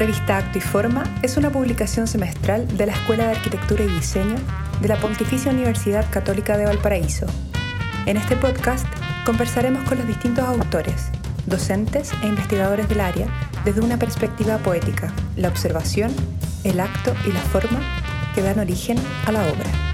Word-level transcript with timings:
Revista 0.00 0.38
Acto 0.38 0.56
y 0.56 0.62
Forma 0.62 1.04
es 1.20 1.36
una 1.36 1.50
publicación 1.50 2.06
semestral 2.06 2.66
de 2.78 2.86
la 2.86 2.92
Escuela 2.92 3.26
de 3.26 3.32
Arquitectura 3.32 3.84
y 3.84 3.88
Diseño 3.88 4.36
de 4.80 4.88
la 4.88 4.96
Pontificia 4.96 5.52
Universidad 5.52 6.10
Católica 6.10 6.56
de 6.56 6.64
Valparaíso. 6.64 7.26
En 8.06 8.16
este 8.16 8.34
podcast 8.34 8.86
conversaremos 9.26 9.86
con 9.86 9.98
los 9.98 10.06
distintos 10.06 10.48
autores, 10.48 11.10
docentes 11.44 12.12
e 12.22 12.28
investigadores 12.28 12.88
del 12.88 13.02
área 13.02 13.26
desde 13.66 13.82
una 13.82 13.98
perspectiva 13.98 14.56
poética, 14.56 15.12
la 15.36 15.48
observación, 15.48 16.10
el 16.64 16.80
acto 16.80 17.14
y 17.26 17.32
la 17.32 17.40
forma 17.40 17.80
que 18.34 18.40
dan 18.40 18.58
origen 18.58 18.96
a 19.26 19.32
la 19.32 19.42
obra. 19.48 19.89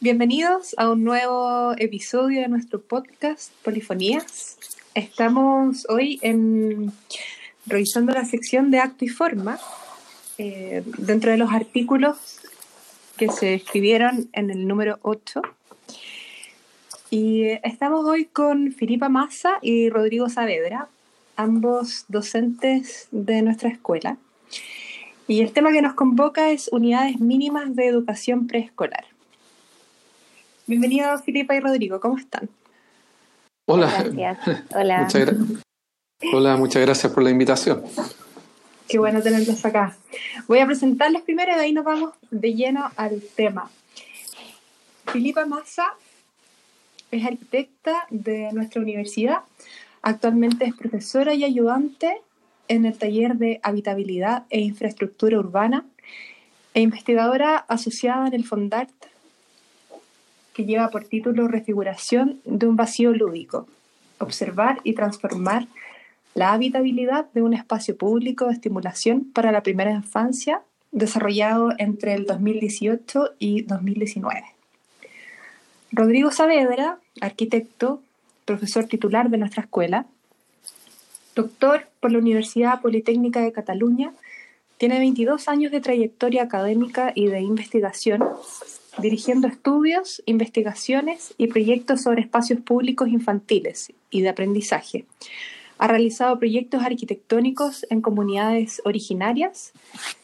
Bienvenidos 0.00 0.76
a 0.78 0.92
un 0.92 1.02
nuevo 1.02 1.72
episodio 1.76 2.42
de 2.42 2.46
nuestro 2.46 2.80
podcast 2.80 3.52
Polifonías. 3.64 4.56
Estamos 4.94 5.86
hoy 5.88 6.20
en, 6.22 6.92
revisando 7.66 8.12
la 8.12 8.24
sección 8.24 8.70
de 8.70 8.78
acto 8.78 9.04
y 9.04 9.08
forma 9.08 9.58
eh, 10.38 10.84
dentro 10.98 11.32
de 11.32 11.36
los 11.36 11.52
artículos 11.52 12.16
que 13.16 13.28
se 13.28 13.54
escribieron 13.54 14.28
en 14.34 14.50
el 14.50 14.68
número 14.68 15.00
8. 15.02 15.42
Y 17.10 17.46
estamos 17.64 18.04
hoy 18.04 18.26
con 18.26 18.70
Filipa 18.70 19.08
Massa 19.08 19.58
y 19.62 19.90
Rodrigo 19.90 20.28
Saavedra, 20.28 20.88
ambos 21.34 22.04
docentes 22.06 23.08
de 23.10 23.42
nuestra 23.42 23.68
escuela. 23.68 24.16
Y 25.26 25.40
el 25.40 25.50
tema 25.50 25.72
que 25.72 25.82
nos 25.82 25.94
convoca 25.94 26.52
es 26.52 26.68
unidades 26.70 27.18
mínimas 27.18 27.74
de 27.74 27.88
educación 27.88 28.46
preescolar. 28.46 29.17
Bienvenidos 30.68 31.22
Filipa 31.22 31.54
y 31.54 31.60
Rodrigo, 31.60 31.98
¿cómo 31.98 32.18
están? 32.18 32.50
Hola. 33.64 34.04
Hola. 34.74 35.00
Muchas 35.00 35.34
Hola, 36.34 36.56
muchas 36.58 36.82
gracias 36.82 37.10
por 37.10 37.22
la 37.22 37.30
invitación. 37.30 37.82
Qué 38.86 38.98
bueno 38.98 39.22
tenerlos 39.22 39.64
acá. 39.64 39.96
Voy 40.46 40.58
a 40.58 40.66
presentarles 40.66 41.22
primero 41.22 41.52
y 41.52 41.54
de 41.54 41.60
ahí 41.62 41.72
nos 41.72 41.86
vamos 41.86 42.12
de 42.30 42.52
lleno 42.52 42.90
al 42.96 43.22
tema. 43.34 43.70
Filipa 45.06 45.46
Massa 45.46 45.94
es 47.12 47.24
arquitecta 47.24 48.06
de 48.10 48.52
nuestra 48.52 48.82
universidad. 48.82 49.38
Actualmente 50.02 50.66
es 50.66 50.74
profesora 50.74 51.32
y 51.32 51.44
ayudante 51.44 52.20
en 52.68 52.84
el 52.84 52.98
taller 52.98 53.36
de 53.36 53.58
habitabilidad 53.62 54.44
e 54.50 54.60
infraestructura 54.60 55.38
urbana 55.38 55.86
e 56.74 56.82
investigadora 56.82 57.56
asociada 57.56 58.26
en 58.26 58.34
el 58.34 58.44
Fondart 58.44 59.07
que 60.58 60.64
lleva 60.64 60.90
por 60.90 61.04
título 61.04 61.46
Refiguración 61.46 62.40
de 62.44 62.66
un 62.66 62.74
vacío 62.74 63.12
lúdico, 63.12 63.68
observar 64.18 64.80
y 64.82 64.94
transformar 64.94 65.68
la 66.34 66.52
habitabilidad 66.52 67.26
de 67.32 67.42
un 67.42 67.54
espacio 67.54 67.96
público 67.96 68.46
de 68.46 68.54
estimulación 68.54 69.30
para 69.32 69.52
la 69.52 69.62
primera 69.62 69.92
infancia, 69.92 70.62
desarrollado 70.90 71.70
entre 71.78 72.14
el 72.14 72.26
2018 72.26 73.34
y 73.38 73.62
2019. 73.62 74.46
Rodrigo 75.92 76.32
Saavedra, 76.32 76.98
arquitecto, 77.20 78.02
profesor 78.44 78.86
titular 78.86 79.30
de 79.30 79.38
nuestra 79.38 79.62
escuela, 79.62 80.06
doctor 81.36 81.86
por 82.00 82.10
la 82.10 82.18
Universidad 82.18 82.80
Politécnica 82.80 83.42
de 83.42 83.52
Cataluña, 83.52 84.12
tiene 84.76 84.98
22 84.98 85.46
años 85.46 85.70
de 85.70 85.80
trayectoria 85.80 86.42
académica 86.42 87.12
y 87.14 87.28
de 87.28 87.42
investigación 87.42 88.24
dirigiendo 89.00 89.48
estudios, 89.48 90.22
investigaciones 90.26 91.34
y 91.38 91.46
proyectos 91.46 92.02
sobre 92.02 92.22
espacios 92.22 92.60
públicos 92.60 93.08
infantiles 93.08 93.92
y 94.10 94.22
de 94.22 94.28
aprendizaje. 94.28 95.04
Ha 95.78 95.86
realizado 95.86 96.38
proyectos 96.38 96.82
arquitectónicos 96.82 97.86
en 97.90 98.00
comunidades 98.00 98.82
originarias 98.84 99.72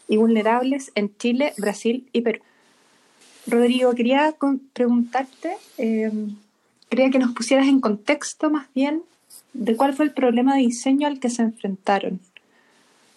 y 0.08 0.16
vulnerables 0.16 0.90
en 0.94 1.16
Chile, 1.16 1.52
Brasil 1.58 2.08
y 2.12 2.22
Perú. 2.22 2.40
Rodrigo, 3.46 3.94
quería 3.94 4.34
preguntarte, 4.72 5.56
em, 5.76 6.36
quería 6.88 7.10
que 7.10 7.18
nos 7.18 7.32
pusieras 7.32 7.68
en 7.68 7.80
contexto 7.80 8.50
más 8.50 8.66
bien 8.74 9.02
de 9.52 9.76
cuál 9.76 9.94
fue 9.94 10.06
el 10.06 10.12
problema 10.12 10.56
de 10.56 10.62
diseño 10.62 11.06
al 11.06 11.20
que 11.20 11.30
se 11.30 11.42
enfrentaron 11.42 12.20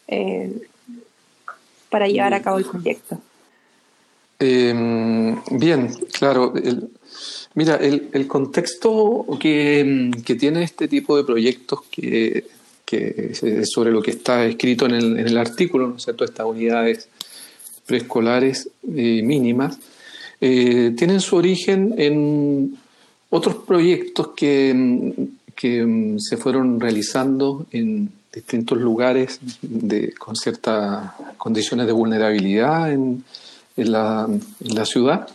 eh, 0.08 0.68
para 1.90 2.08
llevar 2.08 2.34
a 2.34 2.42
cabo 2.42 2.60
el 2.60 2.66
proyecto. 2.66 3.20
Em, 4.40 5.36
bien, 5.52 5.92
claro. 6.12 6.54
mira, 7.56 7.76
el, 7.78 8.28
contexto 8.28 9.26
que, 9.40 10.12
tiene 10.40 10.64
este 10.64 10.88
tipo 10.88 11.18
de 11.18 11.24
proyectos 11.24 11.82
que, 11.90 12.46
sobre 13.64 13.92
lo 13.92 14.02
que 14.02 14.12
está 14.12 14.46
escrito 14.46 14.86
en 14.86 14.94
el, 14.94 15.38
artículo, 15.38 15.88
¿no 15.88 15.96
es 15.98 16.04
cierto? 16.04 16.24
Estas 16.24 16.46
unidades 16.46 17.10
preescolares 17.88 18.70
eh, 18.84 19.22
mínimas, 19.24 19.80
eh, 20.40 20.94
tienen 20.96 21.20
su 21.20 21.36
origen 21.36 21.96
en 21.98 22.78
otros 23.32 23.56
proyectos 23.66 24.30
que, 24.36 25.14
que 25.56 26.16
se 26.20 26.38
fueron 26.38 26.80
realizando 26.80 27.66
en 27.72 28.12
distintos 28.32 28.78
lugares 28.78 29.40
de, 29.62 30.14
con 30.14 30.36
ciertas 30.36 31.12
condiciones 31.38 31.88
de 31.88 31.94
vulnerabilidad 31.94 32.92
en, 32.92 33.24
en 33.78 33.92
la, 33.92 34.86
ciudad, 34.86 35.28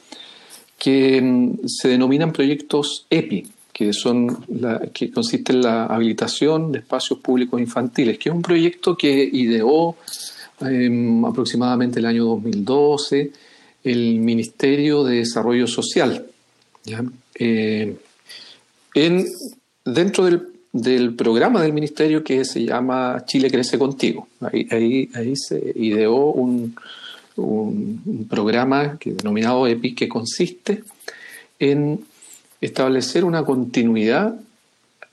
que 0.79 1.21
mm, 1.23 1.67
se 1.67 1.89
denominan 1.89 2.33
proyectos 2.33 3.07
EPI, 3.09 3.47
que, 3.73 3.93
son 3.93 4.45
la, 4.49 4.81
que 4.93 5.11
consiste 5.11 5.53
en 5.53 5.63
la 5.63 5.87
habilitación 5.87 6.73
de 6.73 6.81
espacios 6.81 7.21
públicos 7.21 7.61
infantiles, 7.61 8.19
que 8.19 8.29
es 8.29 8.35
un 8.35 8.43
proyecto 8.43 8.97
que 8.97 9.29
ideó 9.33 9.97
em, 10.61 11.25
aproximadamente 11.25 12.01
el 12.01 12.07
año 12.07 12.25
2012 12.25 13.33
el 13.85 14.19
Ministerio 14.21 15.05
de 15.05 15.17
Desarrollo 15.17 15.67
Social. 15.67 16.27
Eh, 17.35 17.97
en, 18.95 19.27
dentro 19.85 20.25
del, 20.25 20.49
del, 20.73 21.15
programa 21.15 21.63
del 21.63 21.73
Ministerio 21.73 22.23
que 22.23 22.45
se 22.45 22.65
llama 22.65 23.25
Chile 23.27 23.51
Crece 23.51 23.79
Contigo. 23.79 24.29
Ahí, 24.41 24.67
ahí, 24.71 25.11
ahí 25.15 25.35
se 25.37 25.73
ideó 25.77 26.27
un, 26.27 26.75
un, 27.37 28.27
programa 28.29 28.99
que, 28.99 29.13
denominado 29.13 29.67
EPI 29.67 29.95
que 29.95 30.09
consiste 30.09 30.83
en 31.59 32.05
establecer 32.61 33.25
una 33.25 33.45
continuidad 33.45 34.37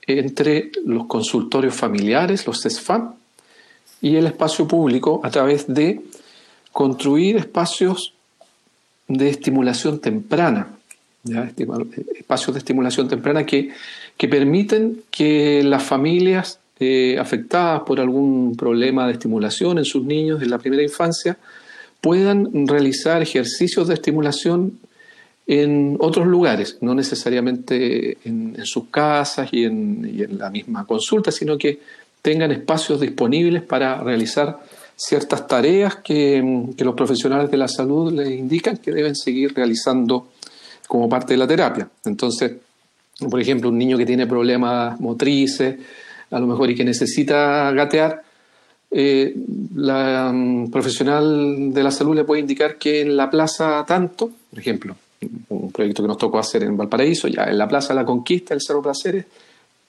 entre 0.06 0.70
los 0.84 1.06
consultorios 1.06 1.74
familiares, 1.74 2.46
los 2.46 2.62
CESFAM, 2.62 3.14
y 4.00 4.16
el 4.16 4.26
espacio 4.26 4.66
público 4.66 5.20
a 5.22 5.30
través 5.30 5.66
de 5.66 6.00
construir 6.72 7.36
espacios 7.36 8.14
de 9.08 9.28
estimulación 9.28 9.98
temprana, 10.00 10.68
espacios 12.18 12.54
de 12.54 12.58
estimulación 12.58 13.08
temprana 13.08 13.44
que, 13.44 13.70
que 14.16 14.28
permiten 14.28 15.02
que 15.10 15.62
las 15.62 15.82
familias 15.82 16.60
eh, 16.78 17.18
afectadas 17.18 17.82
por 17.82 18.00
algún 18.00 18.56
problema 18.56 19.06
de 19.06 19.12
estimulación 19.12 19.76
en 19.78 19.84
sus 19.84 20.02
niños 20.02 20.40
en 20.40 20.48
la 20.48 20.58
primera 20.58 20.82
infancia 20.82 21.36
puedan 22.00 22.66
realizar 22.66 23.22
ejercicios 23.22 23.88
de 23.88 23.94
estimulación 23.94 24.78
en 25.46 25.96
otros 25.98 26.26
lugares, 26.26 26.78
no 26.80 26.94
necesariamente 26.94 28.18
en, 28.24 28.56
sus 28.64 28.84
casas 28.88 29.48
y 29.52 29.64
en, 29.64 30.38
la 30.38 30.48
misma 30.48 30.86
consulta, 30.86 31.32
sino 31.32 31.58
que 31.58 31.80
tengan 32.22 32.52
espacios 32.52 33.00
disponibles 33.00 33.62
para 33.62 34.00
realizar 34.02 34.60
ciertas 34.94 35.48
tareas 35.48 35.96
que, 35.96 36.40
los 36.78 36.94
profesionales 36.94 37.50
de 37.50 37.56
la 37.56 37.68
salud 37.68 38.12
les 38.12 38.30
indican 38.30 38.76
que 38.76 38.92
deben 38.92 39.16
seguir 39.16 39.52
realizando 39.54 40.28
como 40.86 41.08
parte 41.08 41.34
de 41.34 41.38
la 41.38 41.48
terapia. 41.48 41.88
Entonces, 42.04 42.52
por 43.28 43.40
ejemplo, 43.40 43.70
un 43.70 43.78
niño 43.78 43.98
que 43.98 44.06
tiene 44.06 44.26
problemas 44.26 45.00
motrices, 45.00 45.78
a 46.30 46.38
lo 46.38 46.46
mejor 46.46 46.70
y 46.70 46.76
que 46.76 46.84
necesita 46.84 47.72
gatear, 47.72 48.22
eh, 48.90 49.34
la 49.76 50.32
mm, 50.32 50.70
profesional 50.70 51.72
de 51.72 51.82
la 51.82 51.90
salud 51.90 52.14
le 52.14 52.24
puede 52.24 52.40
indicar 52.40 52.76
que 52.76 53.02
en 53.02 53.16
la 53.16 53.30
plaza 53.30 53.84
tanto, 53.86 54.30
por 54.50 54.58
ejemplo, 54.58 54.96
un 55.48 55.70
proyecto 55.70 56.02
que 56.02 56.08
nos 56.08 56.18
tocó 56.18 56.38
hacer 56.38 56.62
en 56.62 56.76
Valparaíso, 56.76 57.28
ya 57.28 57.44
en 57.44 57.58
la 57.58 57.68
plaza 57.68 57.94
La 57.94 58.04
Conquista 58.04 58.54
del 58.54 58.62
Cerro 58.62 58.82
Placeres, 58.82 59.26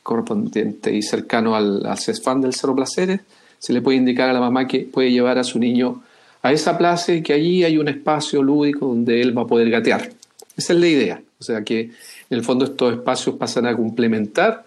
correspondiente 0.03 0.93
y 0.93 1.01
cercano 1.01 1.55
al, 1.55 1.85
al 1.85 1.97
CESFAN 1.97 2.41
del 2.41 2.53
Cerro 2.53 2.75
Placeres, 2.75 3.21
se 3.57 3.73
le 3.73 3.81
puede 3.81 3.97
indicar 3.97 4.29
a 4.29 4.33
la 4.33 4.39
mamá 4.39 4.67
que 4.67 4.79
puede 4.79 5.11
llevar 5.11 5.37
a 5.37 5.43
su 5.43 5.59
niño 5.59 6.03
a 6.41 6.51
esa 6.51 6.77
plaza 6.77 7.13
y 7.13 7.21
que 7.21 7.33
allí 7.33 7.63
hay 7.63 7.77
un 7.77 7.87
espacio 7.87 8.41
lúdico 8.41 8.87
donde 8.87 9.21
él 9.21 9.37
va 9.37 9.43
a 9.43 9.47
poder 9.47 9.69
gatear. 9.69 10.09
Esa 10.57 10.73
es 10.73 10.79
la 10.79 10.87
idea. 10.87 11.21
O 11.39 11.43
sea 11.43 11.63
que 11.63 11.81
en 11.81 11.91
el 12.29 12.43
fondo 12.43 12.65
estos 12.65 12.93
espacios 12.93 13.35
pasan 13.35 13.65
a 13.65 13.75
complementar 13.75 14.63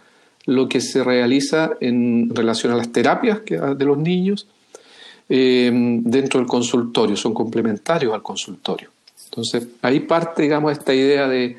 lo 0.46 0.68
que 0.68 0.80
se 0.80 1.02
realiza 1.02 1.72
en 1.80 2.34
relación 2.34 2.72
a 2.72 2.76
las 2.76 2.92
terapias 2.92 3.40
de 3.44 3.84
los 3.84 3.98
niños 3.98 4.46
eh, 5.28 5.70
dentro 5.72 6.38
del 6.40 6.46
consultorio, 6.46 7.16
son 7.16 7.32
complementarios 7.32 8.12
al 8.12 8.22
consultorio. 8.22 8.90
Entonces, 9.24 9.66
ahí 9.82 10.00
parte, 10.00 10.42
digamos, 10.42 10.72
esta 10.72 10.94
idea 10.94 11.26
de, 11.28 11.56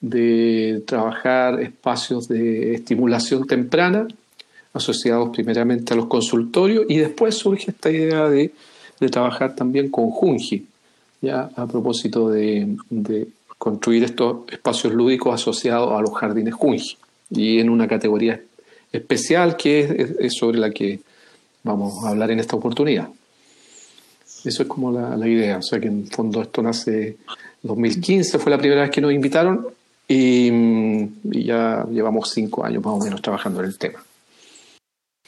de 0.00 0.82
trabajar 0.86 1.60
espacios 1.60 2.28
de 2.28 2.74
estimulación 2.74 3.46
temprana 3.46 4.06
asociados 4.72 5.30
primeramente 5.30 5.92
a 5.92 5.96
los 5.96 6.06
consultorios 6.06 6.86
y 6.88 6.98
después 6.98 7.34
surge 7.34 7.72
esta 7.72 7.90
idea 7.90 8.28
de, 8.28 8.52
trabajar 9.10 9.56
también 9.56 9.90
con 9.90 10.10
Junji, 10.10 10.66
ya 11.22 11.50
a 11.56 11.66
propósito 11.66 12.28
de, 12.28 12.76
construir 13.58 14.04
estos 14.04 14.42
espacios 14.50 14.92
lúdicos 14.92 15.34
asociados 15.34 15.92
a 15.98 16.00
los 16.00 16.14
jardines 16.16 16.54
Junji 16.54 16.96
y 17.30 17.58
en 17.60 17.70
una 17.70 17.86
categoría 17.88 18.40
especial 18.92 19.56
que 19.56 20.14
es, 20.18 20.34
sobre 20.34 20.58
la 20.58 20.70
que 20.70 21.00
vamos 21.62 22.04
a 22.04 22.10
hablar 22.10 22.30
en 22.30 22.40
esta 22.40 22.56
oportunidad. 22.56 23.08
Eso 24.44 24.62
es 24.62 24.68
como 24.68 24.90
la, 24.90 25.28
idea, 25.28 25.58
o 25.58 25.62
sea 25.62 25.78
que 25.78 25.88
en 25.88 26.06
fondo 26.06 26.42
esto 26.42 26.62
nace 26.62 27.16
2015, 27.62 28.38
fue 28.38 28.50
la 28.50 28.58
primera 28.58 28.82
vez 28.82 28.90
que 28.90 29.00
nos 29.00 29.12
invitaron 29.12 29.66
y, 30.08 30.50
y 30.50 31.44
ya 31.44 31.86
llevamos 31.90 32.30
cinco 32.30 32.64
años 32.64 32.82
más 32.82 32.94
o 32.94 33.04
menos 33.04 33.20
trabajando 33.20 33.60
en 33.60 33.66
el 33.66 33.78
tema. 33.78 34.02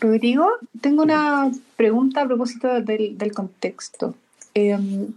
Rodrigo, 0.03 0.49
tengo 0.81 1.05
una 1.05 1.53
pregunta 1.77 2.23
a 2.23 2.27
propósito 2.27 2.81
del, 2.81 3.33
contexto. 3.33 4.15
Em, 4.53 5.13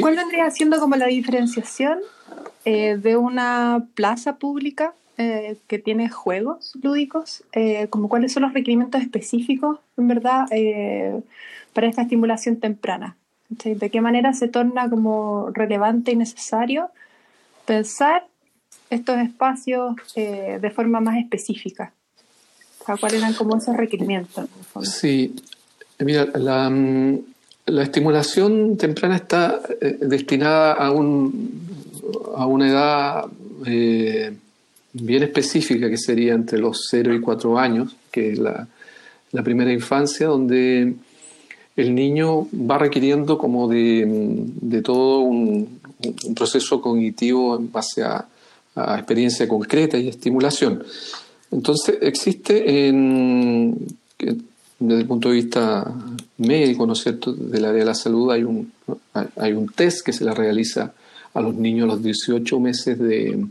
¿Cuál 0.00 0.16
vendría 0.16 0.50
siendo 0.50 0.80
como 0.80 0.96
la 0.96 1.06
diferenciación 1.06 1.98
eh, 2.64 2.96
de 2.96 3.16
una 3.18 3.86
plaza 3.94 4.36
pública 4.36 4.94
eh, 5.18 5.56
que 5.66 5.78
tiene 5.78 6.08
juegos 6.08 6.72
lúdicos? 6.82 7.44
Eh, 7.52 7.88
como 7.88 8.08
¿Cuáles 8.08 8.32
son 8.32 8.42
los 8.44 8.52
requerimientos 8.52 9.00
específicos, 9.00 9.78
en 9.96 10.08
verdad, 10.08 10.46
para 11.72 11.86
esta 11.86 12.02
estimulación 12.02 12.56
temprana? 12.56 13.16
¿De 13.48 13.90
qué 13.90 14.00
manera 14.00 14.32
se 14.32 14.48
torna 14.48 14.88
como 14.88 15.50
relevante 15.50 16.12
y 16.12 16.16
necesario 16.16 16.90
pensar 17.66 18.26
estos 18.90 19.18
espacios 19.18 19.94
de 20.14 20.72
forma 20.74 21.00
más 21.00 21.18
específica? 21.18 21.92
¿Cuáles 22.84 23.20
eran 23.20 23.34
como 23.34 23.56
esos 23.56 23.76
requerimientos? 23.76 24.48
Sí, 24.82 25.34
mira, 25.98 26.26
la, 26.34 26.68
mm, 26.68 27.18
la 27.66 27.82
estimulación 27.82 28.76
temprana 28.76 29.16
está 29.16 29.60
eh, 29.80 29.98
destinada 30.02 30.74
a, 30.74 30.90
un, 30.90 31.66
a 32.36 32.46
una 32.46 32.68
edad 32.68 33.24
eh, 33.66 34.36
bien 34.94 35.22
específica, 35.22 35.90
que 35.90 35.98
sería 35.98 36.32
entre 36.32 36.58
los 36.58 36.86
0 36.90 37.14
y 37.14 37.20
4 37.20 37.58
años, 37.58 37.94
que 38.10 38.32
es 38.32 38.38
la, 38.38 38.66
primera 39.42 39.72
infancia, 39.72 40.28
donde 40.28 40.94
el 41.76 41.94
niño 41.94 42.46
va 42.54 42.78
requiriendo 42.78 43.36
como 43.36 43.68
de, 43.68 44.06
mm, 44.06 44.68
de 44.68 44.82
todo 44.82 45.20
un, 45.20 45.80
proceso 46.36 46.80
cognitivo 46.82 47.56
en 47.56 47.72
base 47.72 48.02
a, 48.02 48.26
experiencia 48.76 49.46
concreta 49.48 49.96
y 49.96 50.08
estimulación. 50.08 50.82
Entonces 51.52 51.96
existe 52.00 52.54
desde 54.78 55.00
el 55.00 55.06
punto 55.06 55.28
de 55.28 55.34
vista 55.36 55.94
médico, 56.38 56.84
¿no 56.84 56.94
es 56.94 57.00
cierto?, 57.00 57.32
del 57.32 57.64
área 57.64 57.80
de 57.80 57.84
la 57.84 57.94
salud 57.94 58.32
hay 58.32 58.42
un, 58.42 58.72
hay 59.36 59.52
un 59.52 59.68
test 59.68 60.04
que 60.04 60.12
se 60.12 60.24
le 60.24 60.34
realiza 60.34 60.92
a 61.32 61.40
los 61.40 61.54
niños 61.54 61.84
a 61.84 61.94
los 61.94 62.02
18 62.02 62.60
meses 62.60 62.98
de, 62.98 63.46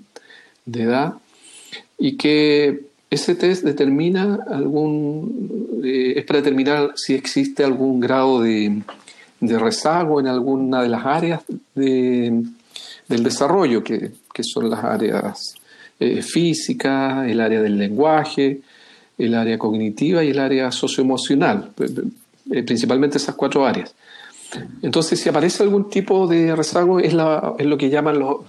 edad 0.65 1.13
y 2.03 2.17
que 2.17 2.81
ese 3.09 3.33
test 3.35 3.63
determina 3.63 4.39
algún, 4.51 5.79
eh, 5.85 6.15
es 6.17 6.25
para 6.25 6.39
determinar 6.39 6.91
si 6.95 7.13
existe 7.13 7.63
algún 7.63 8.01
grado 8.01 8.41
de, 8.41 8.81
rezago 9.39 10.19
en 10.19 10.27
alguna 10.27 10.81
de 10.81 10.89
las 10.89 11.05
áreas 11.05 11.43
del 11.75 12.43
desarrollo, 13.07 13.85
que, 13.85 14.11
que 14.33 14.43
son 14.43 14.69
las 14.69 14.83
áreas 14.83 15.55
eh, 15.97 16.21
física, 16.21 17.25
el 17.25 17.39
área 17.39 17.61
del 17.61 17.77
lenguaje, 17.77 18.59
el 19.17 19.33
área 19.33 19.57
cognitiva 19.57 20.25
y 20.25 20.31
el 20.31 20.39
área 20.39 20.73
socioemocional, 20.73 21.71
eh, 22.51 22.63
principalmente 22.63 23.17
esas 23.17 23.35
cuatro 23.35 23.65
áreas. 23.65 23.95
Entonces, 24.81 25.21
si 25.21 25.29
aparece 25.29 25.63
algún 25.63 25.89
tipo 25.89 26.27
de 26.27 26.53
rezago, 26.53 26.99
es, 26.99 27.13
lo 27.13 27.77
que 27.77 27.89
llaman 27.89 28.19
los, 28.19 28.41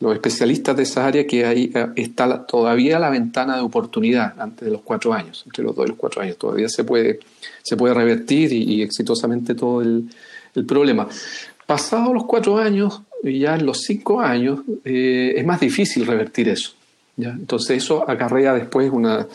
especialistas 0.00 0.76
de 0.76 0.82
esa 0.82 1.06
área 1.06 1.26
que 1.26 1.44
ahí 1.44 1.70
eh, 1.74 1.86
está 1.96 2.46
todavía 2.46 2.98
la 2.98 3.10
ventana 3.10 3.56
de 3.56 3.62
oportunidad 3.62 4.34
antes 4.38 4.66
de 4.66 4.72
los 4.72 4.82
cuatro 4.82 5.12
años, 5.12 5.42
entre 5.46 5.64
los 5.64 5.74
dos 5.74 5.86
y 5.86 5.88
los 5.90 5.98
cuatro 5.98 6.22
años. 6.22 6.36
Todavía 6.36 6.68
se 6.68 6.84
puede, 6.84 7.20
se 7.62 7.76
puede 7.76 7.94
revertir 7.94 8.52
y, 8.52 8.82
exitosamente 8.82 9.54
todo 9.54 9.82
el, 9.82 10.08
el 10.54 10.66
problema. 10.66 11.08
Pasados 11.66 12.12
los 12.12 12.26
cuatro 12.26 12.58
años, 12.58 13.00
ya 13.22 13.54
en 13.54 13.64
los 13.64 13.82
cinco 13.82 14.20
años 14.20 14.60
eh, 14.84 15.34
es 15.36 15.46
más 15.46 15.60
difícil 15.60 16.06
revertir 16.06 16.48
eso. 16.48 16.72
¿ya? 17.16 17.30
Entonces 17.30 17.82
eso 17.82 18.08
acarrea 18.08 18.52
después 18.52 18.90
una, 18.92 19.26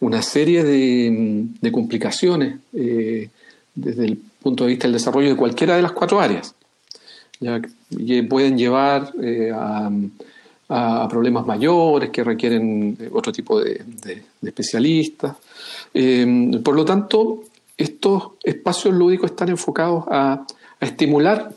una 0.00 0.20
serie 0.22 0.62
de, 0.64 1.46
de 1.60 1.72
complicaciones 1.72 2.58
eh, 2.74 3.30
desde 3.74 4.04
el 4.04 4.18
punto 4.42 4.64
de 4.64 4.70
vista 4.70 4.86
del 4.86 4.94
desarrollo 4.94 5.30
de 5.30 5.36
cualquiera 5.36 5.76
de 5.76 5.82
las 5.82 5.92
cuatro 5.92 6.20
áreas. 6.20 6.54
¿Ya? 7.40 7.60
Que 7.60 8.22
pueden 8.22 8.56
llevar 8.56 9.12
eh, 9.20 9.52
a, 9.52 9.90
problemas 11.08 11.44
mayores 11.44 12.10
que 12.10 12.22
requieren 12.22 12.96
otro 13.12 13.32
tipo 13.32 13.60
de, 13.60 13.82
especialistas. 14.40 15.36
por 16.62 16.76
lo 16.76 16.84
tanto, 16.84 17.42
estos 17.76 18.32
espacios 18.44 18.94
lúdicos 18.94 19.32
están 19.32 19.48
enfocados 19.48 20.04
a, 20.08 20.46
a 20.80 20.84
estimular 20.86 21.50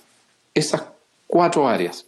esas 0.53 0.83
cuatro 1.27 1.67
áreas, 1.67 2.05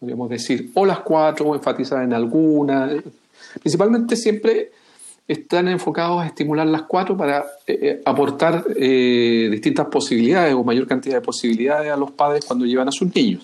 podríamos 0.00 0.28
decir, 0.28 0.70
o 0.74 0.86
las 0.86 1.00
cuatro, 1.00 1.46
o 1.46 1.54
enfatizar 1.54 2.02
en 2.02 2.12
alguna. 2.12 2.90
Principalmente 3.60 4.16
siempre 4.16 4.70
están 5.28 5.68
enfocados 5.68 6.22
a 6.22 6.26
estimular 6.26 6.66
las 6.66 6.82
cuatro 6.82 7.16
para 7.16 7.40
eh, 7.66 7.78
eh, 7.82 8.02
aportar 8.04 8.64
eh, 8.76 9.48
distintas 9.50 9.86
posibilidades 9.86 10.54
o 10.54 10.62
mayor 10.62 10.86
cantidad 10.86 11.16
de 11.16 11.20
posibilidades 11.20 11.90
a 11.90 11.96
los 11.96 12.12
padres 12.12 12.44
cuando 12.44 12.64
llevan 12.64 12.88
a 12.88 12.92
sus 12.92 13.12
niños. 13.14 13.42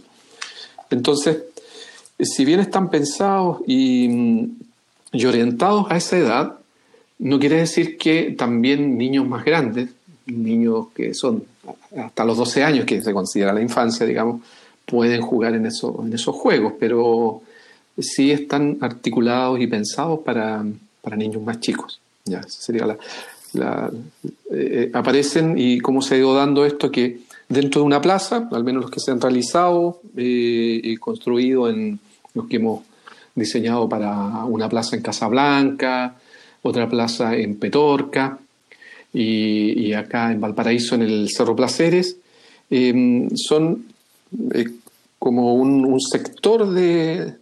Entonces, 0.90 1.38
si 2.20 2.44
bien 2.44 2.60
están 2.60 2.88
pensados 2.88 3.62
y, 3.66 4.08
mm, 4.08 4.50
y 5.12 5.26
orientados 5.26 5.86
a 5.90 5.96
esa 5.96 6.18
edad, 6.18 6.58
no 7.18 7.38
quiere 7.38 7.56
decir 7.56 7.98
que 7.98 8.34
también 8.36 8.96
niños 8.96 9.26
más 9.26 9.44
grandes, 9.44 9.90
niños 10.26 10.86
que 10.94 11.14
son 11.14 11.44
hasta 11.96 12.24
los 12.24 12.36
12 12.36 12.62
años, 12.62 12.84
que 12.84 13.02
se 13.02 13.12
considera 13.12 13.52
la 13.52 13.60
infancia, 13.60 14.06
digamos, 14.06 14.42
pueden 14.86 15.20
jugar 15.20 15.54
en, 15.54 15.66
eso, 15.66 16.02
en 16.04 16.12
esos 16.12 16.34
juegos, 16.34 16.74
pero 16.78 17.42
sí 17.98 18.30
están 18.30 18.78
articulados 18.80 19.60
y 19.60 19.66
pensados 19.66 20.20
para, 20.20 20.64
niños 21.16 21.42
más 21.42 21.60
chicos. 21.60 22.00
Ya, 22.24 22.42
sería 22.44 22.86
la, 23.54 23.90
eh, 24.50 24.90
aparecen 24.94 25.58
y 25.58 25.80
cómo 25.80 26.00
se 26.02 26.14
ha 26.14 26.18
ido 26.18 26.34
dando 26.34 26.64
esto 26.64 26.90
que 26.90 27.20
dentro 27.48 27.80
de 27.80 27.86
una 27.86 28.00
plaza, 28.00 28.48
al 28.50 28.64
menos 28.64 28.82
los 28.82 28.90
que 28.90 29.00
se 29.00 29.10
han 29.10 29.20
realizado 29.20 30.00
eh, 30.16 30.80
y 30.82 30.96
construido 30.96 31.68
en 31.68 31.98
los 32.34 32.46
que 32.46 32.56
hemos 32.56 32.82
diseñado 33.34 33.88
para 33.88 34.44
una 34.44 34.68
plaza 34.68 34.96
en 34.96 35.02
Casablanca, 35.02 36.14
otra 36.62 36.88
plaza 36.88 37.36
en 37.36 37.56
Petorca 37.56 38.38
y, 39.12 39.92
acá 39.92 40.32
en 40.32 40.40
Valparaíso 40.40 40.94
en 40.94 41.02
el 41.02 41.28
Cerro 41.28 41.54
Placeres, 41.54 42.16
eh, 42.70 43.28
son 43.34 43.84
como 45.18 45.54
un, 45.54 46.00
sector 46.00 46.70
de, 46.70 47.34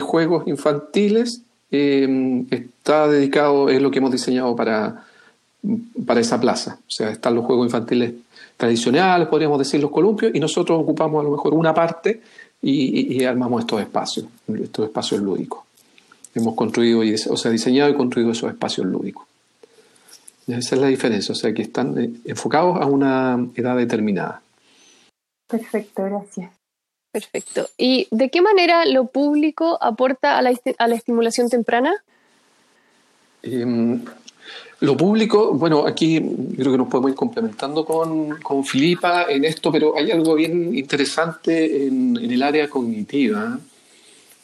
juegos 0.00 0.48
infantiles 0.48 1.42
eh, 1.70 2.44
está 2.50 3.08
dedicado, 3.08 3.68
es 3.68 3.80
lo 3.80 3.90
que 3.90 3.98
hemos 3.98 4.12
diseñado 4.12 4.56
para, 4.56 5.04
para 6.06 6.20
esa 6.20 6.40
plaza. 6.40 6.78
O 6.86 6.90
sea, 6.90 7.10
están 7.10 7.34
los 7.34 7.44
juegos 7.44 7.66
infantiles 7.66 8.14
tradicionales, 8.56 9.28
podríamos 9.28 9.58
decir 9.58 9.80
los 9.80 9.90
columpios, 9.90 10.32
y 10.34 10.40
nosotros 10.40 10.78
ocupamos 10.80 11.20
a 11.20 11.24
lo 11.24 11.30
mejor 11.30 11.54
una 11.54 11.74
parte 11.74 12.20
y, 12.60 13.22
armamos 13.24 13.60
estos 13.60 13.80
espacios, 13.80 14.26
estos 14.62 14.86
espacios 14.86 15.20
lúdicos. 15.20 15.64
Hemos 16.34 16.54
construido, 16.54 17.00
o 17.00 17.36
sea, 17.36 17.50
diseñado 17.50 17.90
y 17.90 17.94
construido 17.94 18.32
esos 18.32 18.50
espacios 18.50 18.86
lúdicos. 18.86 19.26
Esa 20.46 20.74
es 20.76 20.80
la 20.80 20.88
diferencia, 20.88 21.32
o 21.32 21.34
sea, 21.34 21.52
que 21.52 21.62
están 21.62 21.98
eh, 21.98 22.10
enfocados 22.24 22.80
a 22.80 22.86
una 22.86 23.46
edad 23.54 23.76
determinada. 23.76 24.40
Perfecto, 25.46 26.04
gracias. 26.04 26.57
Perfecto. 27.10 27.68
¿Y 27.78 28.06
de 28.10 28.28
qué 28.28 28.42
manera 28.42 28.84
lo 28.84 29.06
público 29.06 29.78
aporta 29.80 30.38
a 30.38 30.42
la, 30.42 30.94
estimulación 30.94 31.48
temprana? 31.48 31.94
Em, 33.42 34.04
lo 34.80 34.96
público, 34.96 35.54
bueno, 35.54 35.86
aquí 35.86 36.20
creo 36.56 36.72
que 36.72 36.78
nos 36.78 36.88
podemos 36.88 37.10
ir 37.10 37.16
complementando 37.16 37.84
con, 37.84 38.64
Filipa 38.64 39.24
en 39.28 39.44
esto, 39.44 39.72
pero 39.72 39.96
hay 39.96 40.10
algo 40.10 40.34
bien 40.34 40.76
interesante 40.76 41.86
en, 41.86 42.16
el 42.16 42.42
área 42.42 42.68
cognitiva. 42.68 43.58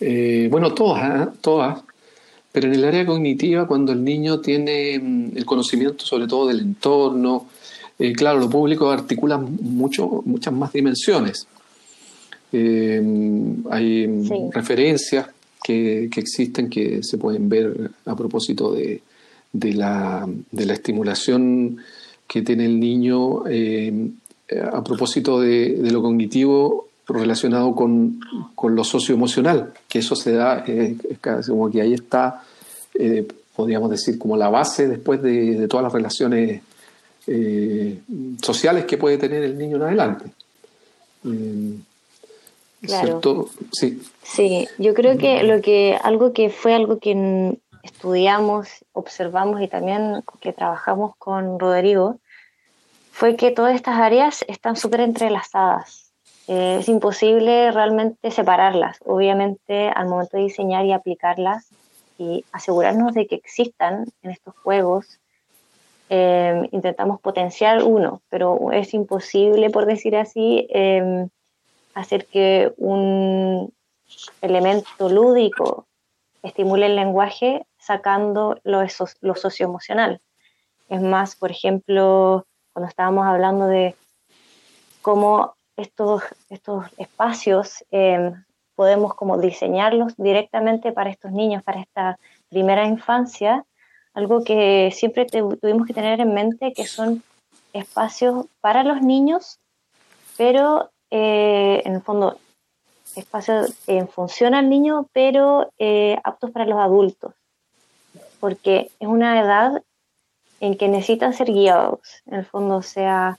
Eh, 0.00 0.48
bueno, 0.50 0.72
todas, 0.72 1.28
¿eh? 1.28 1.30
todas, 1.40 1.82
pero 2.50 2.68
en 2.68 2.74
el 2.74 2.84
área 2.84 3.04
cognitiva, 3.04 3.66
cuando 3.66 3.92
el 3.92 4.02
niño 4.02 4.40
tiene 4.40 4.94
em, 4.94 5.36
el 5.36 5.44
conocimiento 5.44 6.04
sobre 6.06 6.26
todo 6.26 6.46
del 6.48 6.60
entorno, 6.60 7.46
eh, 7.98 8.12
claro, 8.12 8.40
lo 8.40 8.48
público 8.48 8.90
articula 8.90 9.36
mucho, 9.38 10.22
muchas 10.24 10.54
más 10.54 10.72
dimensiones. 10.72 11.46
Eh, 12.56 13.02
hay 13.70 14.06
referencias 14.52 15.26
que, 15.60 16.04
existen 16.04 16.70
que 16.70 17.02
se 17.02 17.18
pueden 17.18 17.48
ver 17.48 17.90
a 18.06 18.14
propósito 18.14 18.72
de, 18.72 19.02
la, 19.52 20.28
estimulación 20.52 21.78
que 22.28 22.42
tiene 22.42 22.66
el 22.66 22.78
niño 22.78 23.44
eh, 23.48 24.10
a 24.72 24.84
propósito 24.84 25.40
de, 25.40 25.78
lo 25.90 26.00
cognitivo 26.00 26.86
relacionado 27.08 27.74
con, 27.74 28.20
lo 28.62 28.84
socioemocional, 28.84 29.72
que 29.88 29.98
eso 29.98 30.14
se 30.14 30.32
da, 30.32 30.64
eh, 30.68 30.96
como 31.46 31.68
que 31.72 31.80
ahí 31.80 31.94
está, 31.94 32.44
eh, 32.94 33.26
podríamos 33.56 33.90
decir, 33.90 34.16
como 34.16 34.36
la 34.36 34.48
base 34.48 34.86
después 34.86 35.20
de, 35.22 35.66
todas 35.66 35.82
las 35.82 35.92
relaciones 35.92 36.62
sociales 38.42 38.84
que 38.84 38.98
puede 38.98 39.16
tener 39.18 39.42
el 39.42 39.58
niño 39.58 39.76
en 39.76 39.82
adelante. 39.82 40.24
Claro. 42.86 43.20
Sí. 43.72 44.00
Sí, 44.22 44.68
yo 44.78 44.94
creo 44.94 45.18
que 45.18 45.42
lo 45.42 45.60
que 45.60 45.98
algo 46.02 46.32
que 46.32 46.50
fue 46.50 46.74
algo 46.74 46.98
que 46.98 47.58
estudiamos, 47.82 48.68
observamos 48.92 49.60
y 49.60 49.68
también 49.68 50.22
que 50.40 50.52
trabajamos 50.52 51.14
con 51.16 51.58
Rodrigo 51.58 52.18
fue 53.12 53.36
que 53.36 53.50
todas 53.50 53.74
estas 53.74 53.98
áreas 53.98 54.44
están 54.48 54.76
súper 54.76 55.00
entrelazadas. 55.00 56.12
Eh, 56.48 56.78
es 56.80 56.88
imposible 56.88 57.70
realmente 57.70 58.30
separarlas. 58.30 58.98
Obviamente, 59.04 59.88
al 59.88 60.08
momento 60.08 60.36
de 60.36 60.44
diseñar 60.44 60.84
y 60.84 60.92
aplicarlas 60.92 61.68
y 62.18 62.44
asegurarnos 62.52 63.14
de 63.14 63.26
que 63.26 63.36
existan 63.36 64.06
en 64.22 64.30
estos 64.30 64.54
juegos, 64.62 65.20
eh, 66.10 66.68
intentamos 66.72 67.20
potenciar 67.20 67.82
uno, 67.82 68.20
pero 68.28 68.72
es 68.72 68.94
imposible, 68.94 69.70
por 69.70 69.86
decir 69.86 70.16
así, 70.16 70.66
eh, 70.70 71.28
hacer 71.94 72.26
que 72.26 72.72
un 72.76 73.72
elemento 74.40 75.08
lúdico 75.08 75.86
estimule 76.42 76.86
el 76.86 76.96
lenguaje 76.96 77.66
sacando 77.78 78.60
lo, 78.64 78.84
lo 79.20 79.34
socioemocional. 79.34 80.20
Es 80.88 81.00
más, 81.00 81.36
por 81.36 81.50
ejemplo, 81.50 82.46
cuando 82.72 82.88
estábamos 82.88 83.26
hablando 83.26 83.66
de 83.66 83.94
cómo 85.00 85.54
estos, 85.76 86.22
estos 86.50 86.86
espacios 86.98 87.84
em, 87.90 88.44
podemos 88.74 89.14
como 89.14 89.38
diseñarlos 89.38 90.14
directamente 90.16 90.92
para 90.92 91.10
estos 91.10 91.32
niños, 91.32 91.62
para 91.62 91.80
esta 91.80 92.18
primera 92.48 92.86
infancia, 92.86 93.64
algo 94.12 94.44
que 94.44 94.90
siempre 94.94 95.26
tuvimos 95.26 95.86
que 95.86 95.94
tener 95.94 96.20
en 96.20 96.34
mente 96.34 96.72
que 96.72 96.86
son 96.86 97.22
espacios 97.72 98.46
para 98.60 98.84
los 98.84 99.02
niños, 99.02 99.58
pero 100.36 100.90
eh, 101.10 101.82
en 101.84 101.94
el 101.94 102.02
fondo, 102.02 102.38
espacios 103.16 103.74
en 103.86 104.08
función 104.08 104.54
al 104.54 104.68
niño, 104.68 105.08
pero 105.12 105.70
eh, 105.78 106.18
aptos 106.24 106.50
para 106.50 106.66
los 106.66 106.78
adultos, 106.78 107.34
porque 108.40 108.90
es 108.98 109.08
una 109.08 109.40
edad 109.40 109.82
en 110.60 110.76
que 110.76 110.88
necesitan 110.88 111.32
ser 111.34 111.52
guiados, 111.52 112.22
en 112.26 112.34
el 112.34 112.44
fondo 112.44 112.82
sea 112.82 113.36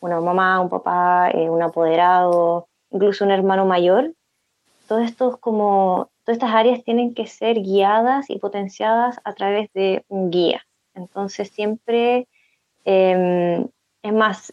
una 0.00 0.20
mamá, 0.20 0.60
un 0.60 0.68
papá, 0.68 1.30
eh, 1.30 1.48
un 1.48 1.62
apoderado, 1.62 2.66
incluso 2.90 3.24
un 3.24 3.30
hermano 3.30 3.66
mayor, 3.66 4.12
todo 4.88 4.98
esto 4.98 5.38
como, 5.38 6.10
todas 6.24 6.36
estas 6.36 6.54
áreas 6.54 6.84
tienen 6.84 7.14
que 7.14 7.26
ser 7.26 7.62
guiadas 7.62 8.28
y 8.30 8.38
potenciadas 8.38 9.20
a 9.24 9.32
través 9.32 9.72
de 9.72 10.04
un 10.08 10.30
guía. 10.30 10.66
Entonces 10.94 11.50
siempre, 11.50 12.28
em, 12.84 13.68
es 14.02 14.12
más, 14.12 14.52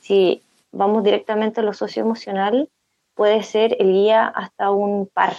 si 0.00 0.42
vamos 0.74 1.04
directamente 1.04 1.60
a 1.60 1.64
lo 1.64 1.72
socioemocional, 1.72 2.68
puede 3.14 3.42
ser 3.42 3.76
el 3.78 3.92
guía 3.92 4.26
hasta 4.26 4.70
un 4.70 5.06
par, 5.06 5.34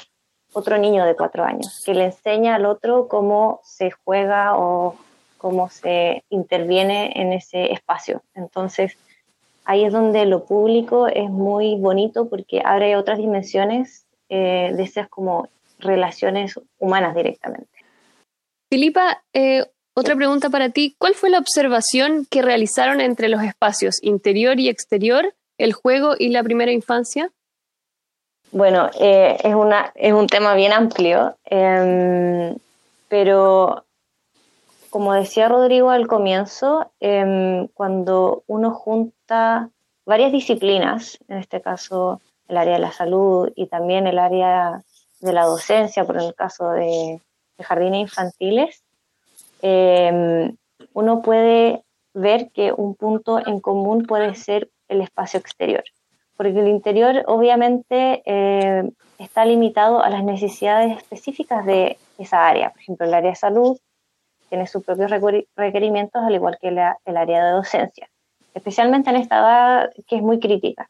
otro 0.53 0.77
niño 0.77 1.05
de 1.05 1.15
cuatro 1.15 1.43
años, 1.43 1.83
que 1.85 1.93
le 1.93 2.05
enseña 2.05 2.55
al 2.55 2.65
otro 2.65 3.07
cómo 3.07 3.59
se 3.63 3.91
juega 3.91 4.57
o 4.57 4.95
cómo 5.37 5.69
se 5.69 6.23
interviene 6.29 7.11
en 7.15 7.33
ese 7.33 7.71
espacio. 7.73 8.23
Entonces, 8.33 8.97
ahí 9.65 9.83
es 9.83 9.91
donde 9.91 10.25
lo 10.25 10.45
público 10.45 11.07
es 11.07 11.29
muy 11.29 11.75
bonito 11.75 12.29
porque 12.29 12.61
abre 12.63 12.95
otras 12.95 13.17
dimensiones 13.17 14.05
eh, 14.29 14.71
de 14.75 14.83
esas 14.83 15.09
como 15.09 15.49
relaciones 15.79 16.59
humanas 16.79 17.15
directamente. 17.15 17.69
Filipa, 18.69 19.23
eh, 19.33 19.65
otra 19.95 20.15
pregunta 20.15 20.49
para 20.49 20.69
ti. 20.69 20.95
¿Cuál 20.99 21.15
fue 21.15 21.29
la 21.29 21.39
observación 21.39 22.27
que 22.29 22.41
realizaron 22.41 23.01
entre 23.01 23.29
los 23.29 23.41
espacios 23.41 24.03
interior 24.03 24.59
y 24.59 24.69
exterior, 24.69 25.33
el 25.57 25.73
juego 25.73 26.15
y 26.19 26.29
la 26.29 26.43
primera 26.43 26.71
infancia? 26.71 27.31
Bueno, 28.51 28.89
eh, 28.99 29.37
es, 29.43 29.55
una, 29.55 29.93
un 30.13 30.27
tema 30.27 30.53
bien 30.53 30.73
amplio, 30.73 31.35
em, 31.45 32.55
pero 33.07 33.85
como 34.89 35.13
decía 35.13 35.49
Rodrigo 35.49 35.89
al 35.89 36.07
comienzo, 36.07 36.89
em, 36.99 37.67
cuando 37.69 38.43
uno 38.47 38.71
junta 38.71 39.71
varias 40.05 40.31
disciplinas, 40.31 41.17
en 41.27 41.39
este 41.39 41.61
caso 41.61 42.21
el 42.47 42.57
área 42.57 42.75
de 42.75 42.79
la 42.79 42.91
salud 42.91 43.51
y 43.55 43.67
también 43.67 44.07
el 44.07 44.19
área 44.19 44.83
de 45.19 45.33
la 45.33 45.45
docencia, 45.45 46.05
por 46.05 46.17
el 46.17 46.33
caso 46.35 46.69
de 46.69 47.21
jardines 47.59 48.01
infantiles, 48.01 48.84
Em, 49.61 50.55
uno 50.93 51.21
puede 51.21 51.83
ver 52.13 52.51
que 52.51 52.71
un 52.71 52.95
punto 52.95 53.45
en 53.45 53.59
común 53.59 54.05
puede 54.05 54.35
ser 54.35 54.69
el 54.87 55.01
espacio 55.01 55.39
exterior, 55.39 55.83
porque 56.37 56.59
el 56.59 56.67
interior 56.67 57.23
obviamente 57.27 58.23
eh, 58.25 58.89
está 59.19 59.45
limitado 59.45 60.01
a 60.01 60.09
las 60.09 60.23
necesidades 60.23 60.97
específicas 60.97 61.65
de 61.65 61.97
esa 62.17 62.47
área. 62.47 62.69
Por 62.71 62.81
ejemplo, 62.81 63.05
el 63.05 63.13
área 63.13 63.31
de 63.31 63.35
salud 63.35 63.77
tiene 64.49 64.67
sus 64.67 64.83
propios 64.83 65.11
requerimientos, 65.55 66.23
al 66.23 66.35
igual 66.35 66.57
que 66.61 66.69
el 66.69 67.17
área 67.17 67.45
de 67.45 67.51
docencia, 67.51 68.09
especialmente 68.53 69.09
en 69.09 69.17
esta 69.17 69.39
edad 69.39 69.91
que 70.07 70.17
es 70.17 70.21
muy 70.21 70.39
crítica. 70.39 70.89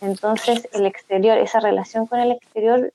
Entonces, 0.00 0.68
el 0.72 0.86
exterior, 0.86 1.38
esa 1.38 1.60
relación 1.60 2.06
con 2.06 2.20
el 2.20 2.32
exterior 2.32 2.92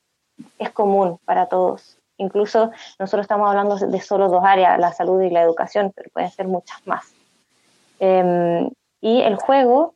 es 0.60 0.70
común 0.70 1.18
para 1.26 1.48
todos. 1.48 1.98
Incluso 2.22 2.72
nosotros 3.00 3.24
estamos 3.24 3.50
hablando 3.50 3.76
de 3.76 4.00
solo 4.00 4.30
dos 4.30 4.44
áreas, 4.44 4.80
la 4.80 4.94
salud 4.94 5.22
y 5.22 5.32
la 5.32 5.42
educación, 5.42 5.92
pero 5.96 6.10
pueden 6.12 6.30
ser 6.30 6.48
muchas 6.48 6.86
más. 6.86 7.14
Em, 8.00 8.70
y 9.02 9.22
el 9.22 9.36
juego 9.36 9.96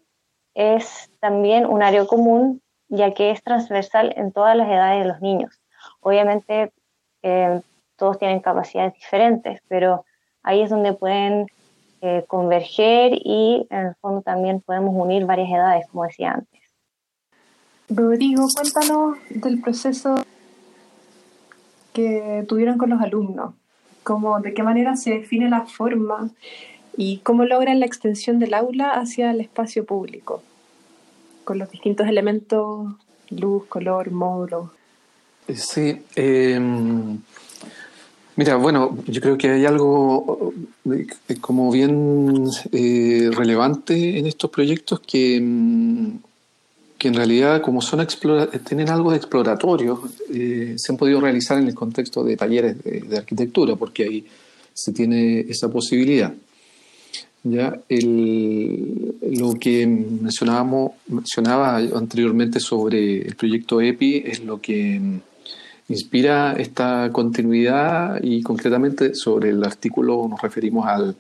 es 0.56 1.10
también 1.20 1.68
un 1.68 1.84
área 1.84 2.06
común, 2.06 2.62
ya 2.90 3.14
que 3.14 3.30
es 3.30 3.44
transversal 3.44 4.14
en 4.18 4.32
todas 4.32 4.58
las 4.58 4.68
edades 4.68 5.04
de 5.04 5.10
los 5.10 5.22
niños. 5.22 5.62
Obviamente, 6.02 6.72
em, 7.22 7.62
todos 7.96 8.18
tienen 8.18 8.40
capacidades 8.40 8.94
diferentes, 8.96 9.62
pero 9.68 10.06
ahí 10.42 10.62
es 10.62 10.70
donde 10.70 10.94
pueden 10.94 11.46
eh, 12.02 12.26
converger 12.28 13.14
y 13.14 13.68
en 13.70 13.88
el 13.88 13.96
fondo 13.96 14.22
también 14.22 14.62
podemos 14.62 14.94
unir 14.96 15.26
varias 15.26 15.50
edades, 15.50 15.88
como 15.92 16.04
decía 16.06 16.32
antes. 16.32 16.62
Rodrigo, 17.88 18.48
cuéntanos 18.54 19.18
del 19.30 19.62
proceso 19.62 20.16
que 21.96 22.44
tuvieron 22.48 22.78
con 22.78 22.90
los 22.90 23.02
alumnos, 23.02 23.54
como 24.04 24.42
de 24.42 24.54
qué 24.54 24.64
manera 24.64 24.98
se 24.98 25.12
define 25.12 25.50
la 25.50 25.66
forma 25.66 26.30
y 26.98 27.20
cómo 27.20 27.46
logran 27.46 27.80
la 27.80 27.86
extensión 27.86 28.38
del 28.38 28.54
aula 28.54 28.92
hacia 28.92 29.32
el 29.32 29.40
espacio 29.40 29.86
público, 29.86 30.44
con 31.46 31.58
los 31.58 31.72
distintos 31.72 32.08
elementos, 32.08 32.94
luz, 33.30 33.66
color, 33.68 34.12
módulo. 34.12 34.72
Sí, 35.48 36.02
em, 36.16 37.20
mira, 38.36 38.58
bueno, 38.58 38.98
yo 39.08 39.22
creo 39.22 39.38
que 39.38 39.50
hay 39.52 39.66
algo 39.66 40.54
eh, 40.92 41.08
como 41.40 41.72
bien 41.72 42.50
eh, 42.74 43.30
relevante 43.32 44.20
en 44.20 44.26
estos 44.26 44.50
proyectos 44.50 45.00
que 45.00 45.38
em, 45.38 46.20
que 47.06 47.10
en 47.10 47.14
realidad, 47.14 47.62
como 47.62 47.84
son 47.84 48.04
tienen 48.68 48.90
algo 48.90 49.12
de 49.12 49.18
exploratorio, 49.18 50.02
eh, 50.34 50.74
se 50.76 50.92
han 50.92 50.98
podido 50.98 51.22
realizar 51.22 51.60
en 51.60 51.68
el 51.68 51.76
contexto 51.76 52.24
de 52.24 52.36
talleres 52.36 52.84
de, 52.84 53.16
arquitectura, 53.16 53.76
porque 53.76 54.06
ahí 54.06 54.26
se 54.74 54.92
tiene 54.92 55.42
esa 55.42 55.70
posibilidad. 55.70 56.34
¿Ya? 57.44 57.80
lo 57.92 59.54
que 59.60 59.86
mencionábamos, 59.86 60.94
mencionaba 61.10 61.78
anteriormente 61.78 62.60
sobre 62.60 63.22
el 63.22 63.36
proyecto 63.36 63.82
EPI 63.82 64.24
es 64.26 64.44
lo 64.44 64.60
que 64.60 65.00
inspira 65.88 66.54
esta 66.54 67.12
continuidad 67.12 68.18
y 68.24 68.42
concretamente 68.42 69.14
sobre 69.14 69.50
el 69.50 69.64
artículo 69.64 70.28
nos 70.28 70.42
referimos 70.42 70.88
al, 70.88 71.16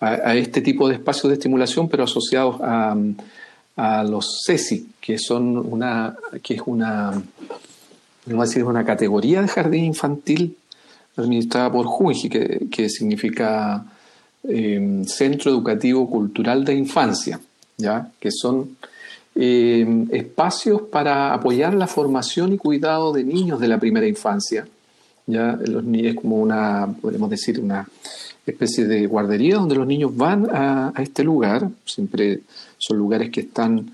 a, 0.00 0.34
este 0.34 0.62
tipo 0.62 0.88
de 0.88 0.96
espacios 0.96 1.28
de 1.28 1.34
estimulación, 1.34 1.88
pero 1.88 2.02
asociados 2.02 2.56
a 2.60 2.96
a 3.78 4.02
los 4.02 4.40
CESI, 4.44 4.88
que 5.00 5.18
son 5.18 5.56
una, 5.56 6.16
que 6.42 6.54
es 6.54 6.62
una, 6.66 7.12
no 8.26 8.42
decir, 8.42 8.64
una 8.64 8.84
categoría 8.84 9.40
de 9.40 9.46
jardín 9.46 9.84
infantil 9.84 10.56
administrada 11.16 11.70
por 11.70 11.86
JUNGI, 11.86 12.28
que, 12.28 12.66
que 12.68 12.88
significa 12.88 13.84
em, 14.42 15.04
Centro 15.04 15.52
Educativo 15.52 16.10
Cultural 16.10 16.64
de 16.64 16.74
Infancia, 16.74 17.40
¿ya? 17.76 18.10
que 18.18 18.30
son 18.32 18.76
eh, 19.36 20.06
espacios 20.10 20.82
para 20.82 21.32
apoyar 21.32 21.72
la 21.74 21.86
formación 21.86 22.52
y 22.54 22.58
cuidado 22.58 23.12
de 23.12 23.22
niños 23.22 23.60
de 23.60 23.68
la 23.68 23.78
primera 23.78 24.08
infancia. 24.08 24.66
Ya 25.28 25.56
los 25.64 25.84
niños 25.84 26.16
como 26.20 26.38
una, 26.38 26.88
podemos 27.00 27.30
decir, 27.30 27.60
una 27.60 27.86
especie 28.50 28.86
de 28.86 29.06
guardería 29.06 29.56
donde 29.56 29.76
los 29.76 29.86
niños 29.86 30.16
van 30.16 30.48
a, 30.52 30.92
este 30.98 31.24
lugar. 31.24 31.68
Siempre 31.84 32.40
son 32.78 32.98
lugares 32.98 33.30
que 33.30 33.40
están 33.40 33.90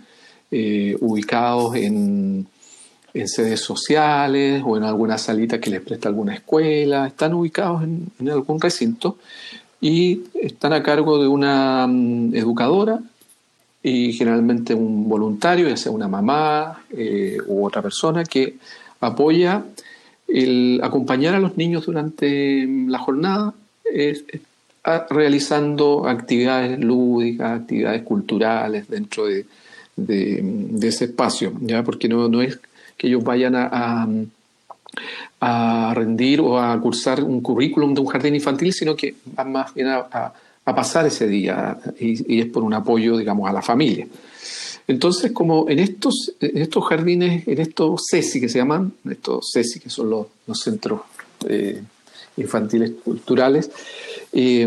eh, 0.51 0.97
ubicados 1.01 1.77
en, 1.77 2.47
sedes 3.27 3.61
sociales 3.61 4.61
o 4.67 4.77
en 4.77 4.83
alguna 4.83 5.19
salita 5.19 5.61
que 5.61 5.71
les 5.71 5.81
presta 5.81 6.09
alguna 6.09 6.35
escuela. 6.35 7.07
Están 7.07 7.33
ubicados 7.35 7.85
en 7.85 8.29
algún 8.29 8.61
recinto 8.61 9.19
y 9.85 10.23
están 10.33 10.73
a 10.73 10.83
cargo 10.83 11.21
de 11.21 11.29
una 11.29 11.87
mm, 11.87 12.35
educadora 12.35 13.01
y 13.83 14.15
generalmente 14.15 14.73
un 14.73 15.11
voluntario, 15.11 15.69
ya 15.69 15.77
sea 15.77 15.93
una 15.93 16.09
mamá 16.09 16.85
eh, 16.91 17.37
u 17.47 17.67
otra 17.67 17.83
persona 17.83 18.25
que 18.25 18.57
apoya 19.01 19.63
el 20.27 20.81
acompañar 20.83 21.35
a 21.35 21.39
los 21.39 21.59
niños 21.59 21.85
durante 21.85 22.67
la 22.67 22.99
jornada 22.99 23.53
realizando 25.11 26.07
actividades 26.07 26.79
lúdicas, 26.79 27.61
actividades 27.61 28.03
culturales 28.03 28.89
dentro 28.89 29.27
de, 29.27 29.47
ese 30.83 31.05
espacio, 31.07 31.53
¿ya? 31.61 31.83
porque 31.83 32.09
no, 32.09 32.29
no 32.29 32.43
es 32.43 32.59
que 32.97 33.07
ellos 33.07 33.23
vayan 33.23 33.55
a 33.57 34.07
a 35.41 35.93
rendir 35.95 36.41
o 36.41 36.59
a 36.59 36.81
cursar 36.81 37.23
un 37.23 37.41
currículum 37.41 37.95
de 37.95 38.01
un 38.01 38.07
jardín 38.07 38.35
infantil, 38.35 38.73
sino 38.73 38.97
que 38.97 39.15
van 39.27 39.53
más 39.53 39.75
bien 39.75 39.89
a, 39.89 40.33
pasar 40.65 41.05
ese 41.07 41.29
día 41.29 41.79
y, 42.01 42.41
es 42.41 42.47
por 42.47 42.63
un 42.63 42.73
apoyo, 42.73 43.19
digamos, 43.19 43.49
a 43.51 43.53
la 43.53 43.61
familia. 43.61 44.07
Entonces, 44.89 45.33
como 45.33 45.69
en 45.69 45.79
estos, 45.79 46.33
en 46.41 46.57
estos 46.57 46.85
jardines, 46.87 47.47
en 47.47 47.61
estos 47.61 48.07
CESI 48.11 48.41
que 48.41 48.49
se 48.49 48.59
llaman, 48.59 48.93
estos 49.11 49.51
CESI 49.53 49.81
que 49.81 49.91
son 49.91 50.09
los, 50.09 50.27
centros 50.55 51.03
eh, 51.47 51.83
infantiles 52.37 52.93
culturales, 53.05 53.71
eh, 54.33 54.67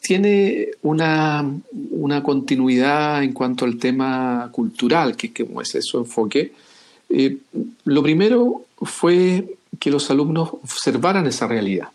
tiene 0.00 0.68
una, 0.82 1.44
una, 1.90 2.22
continuidad 2.22 3.22
en 3.22 3.32
cuanto 3.32 3.64
al 3.64 3.76
tema 3.76 4.48
cultural, 4.52 5.16
que, 5.16 5.32
que 5.32 5.46
es 5.74 5.84
su 5.84 5.98
enfoque, 5.98 6.52
eh, 7.10 7.36
lo 7.84 8.02
primero 8.02 8.62
fue 8.76 9.56
que 9.78 9.90
los 9.90 10.10
alumnos 10.10 10.50
observaran 10.52 11.26
esa 11.26 11.46
realidad. 11.46 11.88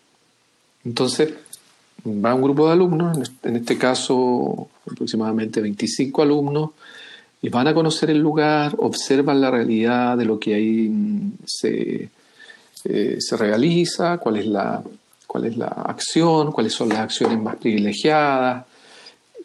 Entonces, 0.84 1.34
va 2.06 2.36
un 2.36 2.44
grupo 2.44 2.68
de 2.68 2.74
alumnos, 2.74 3.32
en 3.44 3.56
este 3.56 3.78
caso 3.78 4.70
aproximadamente 4.90 5.62
25 5.62 6.22
alumnos, 6.22 6.72
y 7.42 7.50
van 7.50 7.68
a 7.68 7.74
conocer 7.74 8.10
el 8.10 8.20
lugar, 8.20 8.76
observan 8.78 9.42
la 9.42 9.52
realidad 9.52 10.18
de 10.18 10.26
lo 10.26 10.40
que 10.40 10.56
ahí 10.56 10.90
mm, 10.90 11.34
se, 11.46 12.10
eh, 12.86 13.18
se 13.20 13.38
realiza, 13.38 14.18
cuál 14.18 14.38
es, 14.38 14.46
la, 14.46 14.82
cuál 15.28 15.46
es 15.46 15.58
la 15.58 15.68
acción, 15.68 16.52
cuáles 16.52 16.74
son 16.74 16.90
las 16.90 17.00
acciones 17.00 17.42
más 17.42 17.58
privilegiadas, 17.58 18.66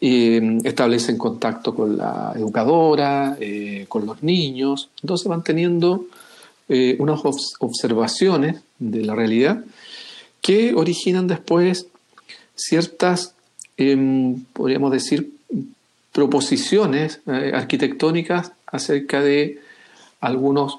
eh, 0.02 0.60
establecen 0.64 1.18
contacto 1.18 1.74
con 1.74 1.98
la 1.98 2.32
educadora, 2.34 3.36
eh, 3.38 3.84
con 3.86 4.06
los 4.06 4.22
niños, 4.22 4.88
entonces 5.02 5.28
van 5.28 5.44
teniendo 5.44 6.06
eh, 6.70 6.96
unas 6.98 7.20
observaciones 7.58 8.62
de 8.78 9.04
la 9.04 9.14
realidad 9.14 9.62
que 10.40 10.72
originan 10.74 11.26
después 11.26 11.86
ciertas, 12.54 13.34
em, 13.76 14.42
podríamos 14.54 14.90
decir, 14.90 15.34
proposiciones 16.12 17.20
arquitectónicas 17.26 18.52
acerca 18.66 19.20
de 19.20 19.60
algunos 20.22 20.78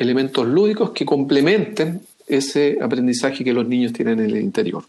elementos 0.00 0.48
lúdicos 0.48 0.90
que 0.90 1.04
complementen 1.04 2.00
ese 2.26 2.78
aprendizaje 2.80 3.44
que 3.44 3.52
los 3.52 3.68
niños 3.68 3.92
tienen 3.92 4.18
en 4.18 4.30
el 4.30 4.38
interior. 4.38 4.82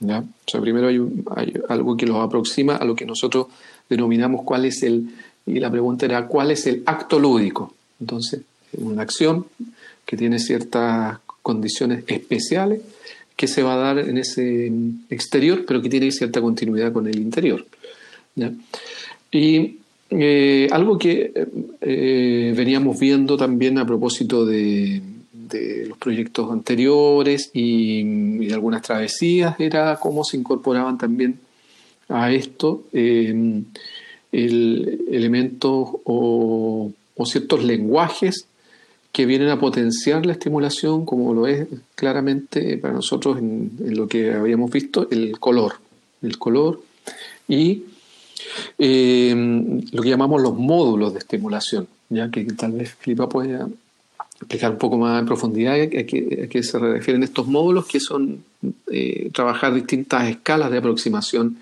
¿ya? 0.00 0.18
O 0.18 0.50
sea, 0.50 0.60
primero 0.60 0.88
hay, 0.88 1.54
algo 1.68 1.96
que 1.96 2.06
los 2.06 2.16
aproxima 2.16 2.74
a 2.74 2.84
lo 2.84 2.96
que 2.96 3.06
nosotros 3.06 3.46
denominamos 3.88 4.42
cuál 4.44 4.64
es 4.64 4.82
el, 4.82 5.10
y 5.46 5.60
la 5.60 5.70
pregunta 5.70 6.06
era, 6.06 6.26
¿cuál 6.26 6.50
es 6.50 6.66
el 6.66 6.82
acto 6.86 7.20
lúdico? 7.20 7.72
Entonces, 8.00 8.40
una 8.72 9.02
acción 9.02 9.46
que 10.04 10.16
tiene 10.16 10.40
ciertas 10.40 11.20
condiciones 11.40 12.02
especiales 12.08 12.80
que 13.36 13.46
se 13.46 13.62
va 13.62 13.74
a 13.74 13.76
dar 13.76 13.98
en 14.00 14.18
ese 14.18 14.72
exterior, 15.08 15.64
pero 15.66 15.80
que 15.80 15.88
tiene 15.88 16.10
cierta 16.10 16.40
continuidad 16.40 16.92
con 16.92 17.06
el 17.06 17.16
interior. 17.20 17.64
Y 19.30 19.77
eh, 20.10 20.68
algo 20.70 20.96
que 20.98 21.32
eh, 21.82 22.54
veníamos 22.56 22.98
viendo 22.98 23.36
también 23.36 23.78
a 23.78 23.86
propósito 23.86 24.46
de, 24.46 25.02
los 25.86 25.96
proyectos 25.96 26.50
anteriores 26.50 27.50
y, 27.54 28.46
de 28.46 28.52
algunas 28.52 28.82
travesías 28.82 29.58
era 29.58 29.96
cómo 29.96 30.22
se 30.22 30.36
incorporaban 30.36 30.98
también 30.98 31.38
a 32.08 32.30
esto 32.32 32.84
eh, 32.92 33.62
el, 34.32 35.00
elementos 35.10 35.88
o, 36.04 36.92
ciertos 37.24 37.64
lenguajes 37.64 38.46
que 39.10 39.26
vienen 39.26 39.48
a 39.48 39.58
potenciar 39.58 40.24
la 40.24 40.32
estimulación, 40.32 41.04
como 41.04 41.34
lo 41.34 41.46
es 41.46 41.66
claramente 41.96 42.78
para 42.78 42.94
nosotros 42.94 43.38
en, 43.38 43.72
lo 43.78 44.06
que 44.06 44.32
habíamos 44.32 44.70
visto, 44.70 45.08
el 45.10 45.38
color. 45.38 45.74
El 46.22 46.38
color 46.38 46.80
y 47.48 47.82
eh, 48.78 49.34
lo 49.92 50.02
que 50.02 50.08
llamamos 50.08 50.42
los 50.42 50.54
módulos 50.54 51.12
de 51.12 51.20
estimulación, 51.20 51.88
ya 52.08 52.30
que 52.30 52.44
tal 52.44 52.72
vez 52.72 52.94
Filipa 52.94 53.28
pueda 53.28 53.68
explicar 54.40 54.70
un 54.70 54.78
poco 54.78 54.96
más 54.96 55.20
en 55.20 55.26
profundidad 55.26 55.74
a 55.74 55.88
qué, 55.88 56.62
se 56.62 56.78
refieren 56.78 57.22
estos 57.22 57.46
módulos, 57.46 57.86
que 57.86 57.98
son 57.98 58.44
eh, 58.86 59.30
trabajar 59.32 59.74
distintas 59.74 60.28
escalas 60.28 60.70
de 60.70 60.78
aproximación 60.78 61.58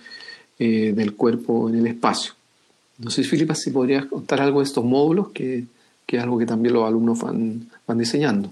eh, 0.58 0.92
del 0.94 1.14
cuerpo 1.14 1.68
en 1.68 1.76
el 1.76 1.86
espacio. 1.86 2.32
No 2.98 3.10
sé, 3.10 3.24
Filipa, 3.24 3.54
si 3.54 3.70
podrías 3.70 4.06
contar 4.06 4.40
algo 4.40 4.60
de 4.60 4.64
estos 4.64 4.84
módulos, 4.84 5.30
que, 5.30 5.64
es 6.06 6.22
algo 6.22 6.38
que 6.38 6.46
también 6.46 6.74
los 6.74 6.86
alumnos 6.86 7.20
van, 7.20 7.68
van 7.86 7.98
diseñando. 7.98 8.50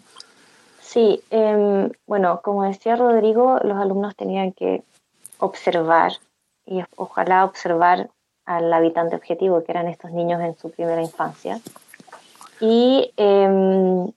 Sí, 0.80 1.20
em, 1.30 1.90
bueno, 2.06 2.40
como 2.42 2.64
decía 2.64 2.96
Rodrigo, 2.96 3.58
los 3.62 3.76
alumnos 3.76 4.14
tenían 4.16 4.52
que 4.52 4.82
observar 5.38 6.12
y 6.66 6.80
ojalá 6.96 7.44
observar 7.44 8.10
al 8.44 8.72
habitante 8.72 9.16
objetivo, 9.16 9.62
que 9.62 9.72
eran 9.72 9.88
estos 9.88 10.10
niños 10.12 10.40
en 10.42 10.56
su 10.56 10.70
primera 10.70 11.02
infancia, 11.02 11.60
y 12.60 13.12
em, 13.16 14.10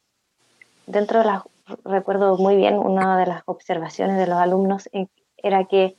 dentro 0.85 1.19
de 1.19 1.25
las, 1.25 1.43
recuerdo 1.83 2.37
muy 2.37 2.55
bien, 2.55 2.77
una 2.77 3.17
de 3.17 3.25
las 3.25 3.43
observaciones 3.45 4.17
de 4.17 4.27
los 4.27 4.37
alumnos 4.37 4.89
era 5.37 5.65
que 5.65 5.97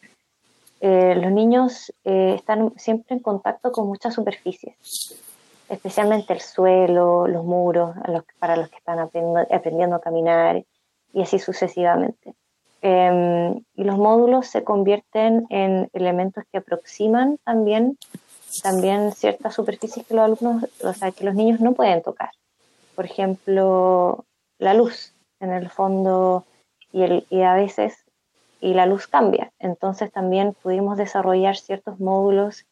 eh, 0.81 1.15
los 1.17 1.33
niños 1.33 1.93
eh, 2.05 2.35
están 2.37 2.73
siempre 2.77 3.17
en 3.17 3.23
contacto 3.23 3.73
con 3.73 3.89
muchas 3.89 4.15
superficies, 4.15 5.21
especialmente 5.69 6.33
el 6.33 6.41
suelo, 6.41 7.27
los 7.27 7.45
muros, 7.45 7.97
para 8.39 8.57
los 8.57 8.69
que 8.69 8.77
están 8.77 8.99
aprendiendo, 9.01 9.97
a 9.97 10.01
caminar 10.01 10.65
y 11.13 11.23
así 11.23 11.39
sucesivamente. 11.39 12.35
Em, 12.81 13.65
y 13.75 13.85
los 13.85 13.99
módulos 13.99 14.47
se 14.47 14.63
convierten 14.63 15.47
en 15.51 15.91
elementos 15.93 16.45
que 16.53 16.59
aproximan 16.59 17.39
también 17.45 17.99
también 18.63 19.13
ciertas 19.13 19.55
superficies 19.55 20.07
que 20.07 20.15
los 20.15 20.25
alumnos, 20.25 20.65
o 20.83 20.93
sea, 20.93 21.11
que 21.13 21.25
los 21.25 21.35
niños 21.35 21.61
no 21.61 21.75
pueden 21.75 22.03
tocar. 22.03 22.31
Por 22.95 23.05
ejemplo, 23.05 24.25
la 24.59 24.75
luz 24.75 25.13
en 25.41 25.53
el 25.53 25.69
fondo 25.69 26.45
y, 26.93 27.03
el, 27.03 27.27
y 27.31 27.43
a 27.43 27.55
veces 27.55 28.05
y 28.61 28.75
la 28.75 28.87
luz 28.87 29.07
cambia. 29.07 29.53
Entonces 29.59 30.11
también 30.11 30.55
pudimos 30.63 30.97
desarrollar 30.97 31.57
ciertos 31.57 32.01
módulos 32.01 32.65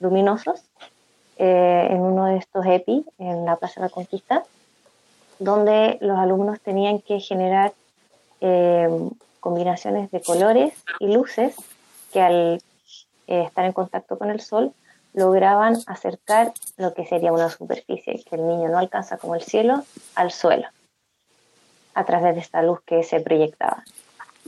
luminosos 0.00 0.62
eh, 1.36 1.88
en 1.90 2.00
uno 2.00 2.26
de 2.26 2.36
estos 2.36 2.64
EPI, 2.64 3.04
en 3.18 3.44
la 3.44 3.56
Plaza 3.56 3.80
de 3.80 3.88
la 3.88 3.92
Conquista, 3.92 4.44
donde 5.38 5.98
los 6.00 6.18
alumnos 6.18 6.60
tenían 6.60 7.00
que 7.00 7.20
generar 7.20 7.72
eh, 8.40 8.88
combinaciones 9.44 10.10
de 10.10 10.22
colores 10.22 10.72
y 10.98 11.12
luces 11.12 11.54
que 12.14 12.22
al 12.22 12.62
eh, 13.26 13.42
estar 13.42 13.66
en 13.66 13.74
contacto 13.74 14.16
con 14.16 14.30
el 14.30 14.40
sol 14.40 14.72
lograban 15.12 15.76
acercar 15.86 16.54
lo 16.78 16.94
que 16.94 17.04
sería 17.04 17.30
una 17.30 17.50
superficie 17.50 18.24
que 18.24 18.36
el 18.36 18.48
niño 18.48 18.70
no 18.70 18.78
alcanza 18.78 19.18
como 19.18 19.34
el 19.34 19.42
cielo 19.42 19.82
al 20.14 20.30
suelo 20.30 20.66
a 21.92 22.04
través 22.06 22.34
de 22.34 22.40
esta 22.40 22.62
luz 22.62 22.80
que 22.86 23.02
se 23.02 23.20
proyectaba. 23.20 23.84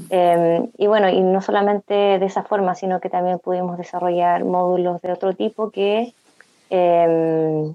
Em, 0.09 0.71
y 0.79 0.87
bueno, 0.87 1.11
y 1.11 1.21
no 1.21 1.43
solamente 1.43 1.95
de 1.95 2.27
esa 2.27 2.43
forma, 2.43 2.75
sino 2.75 2.99
que 2.99 3.11
también 3.11 3.39
pudimos 3.39 3.77
desarrollar 3.77 4.45
módulos 4.45 5.03
de 5.03 5.13
otro 5.13 5.35
tipo 5.35 5.71
que 5.71 6.15
em, 6.71 7.75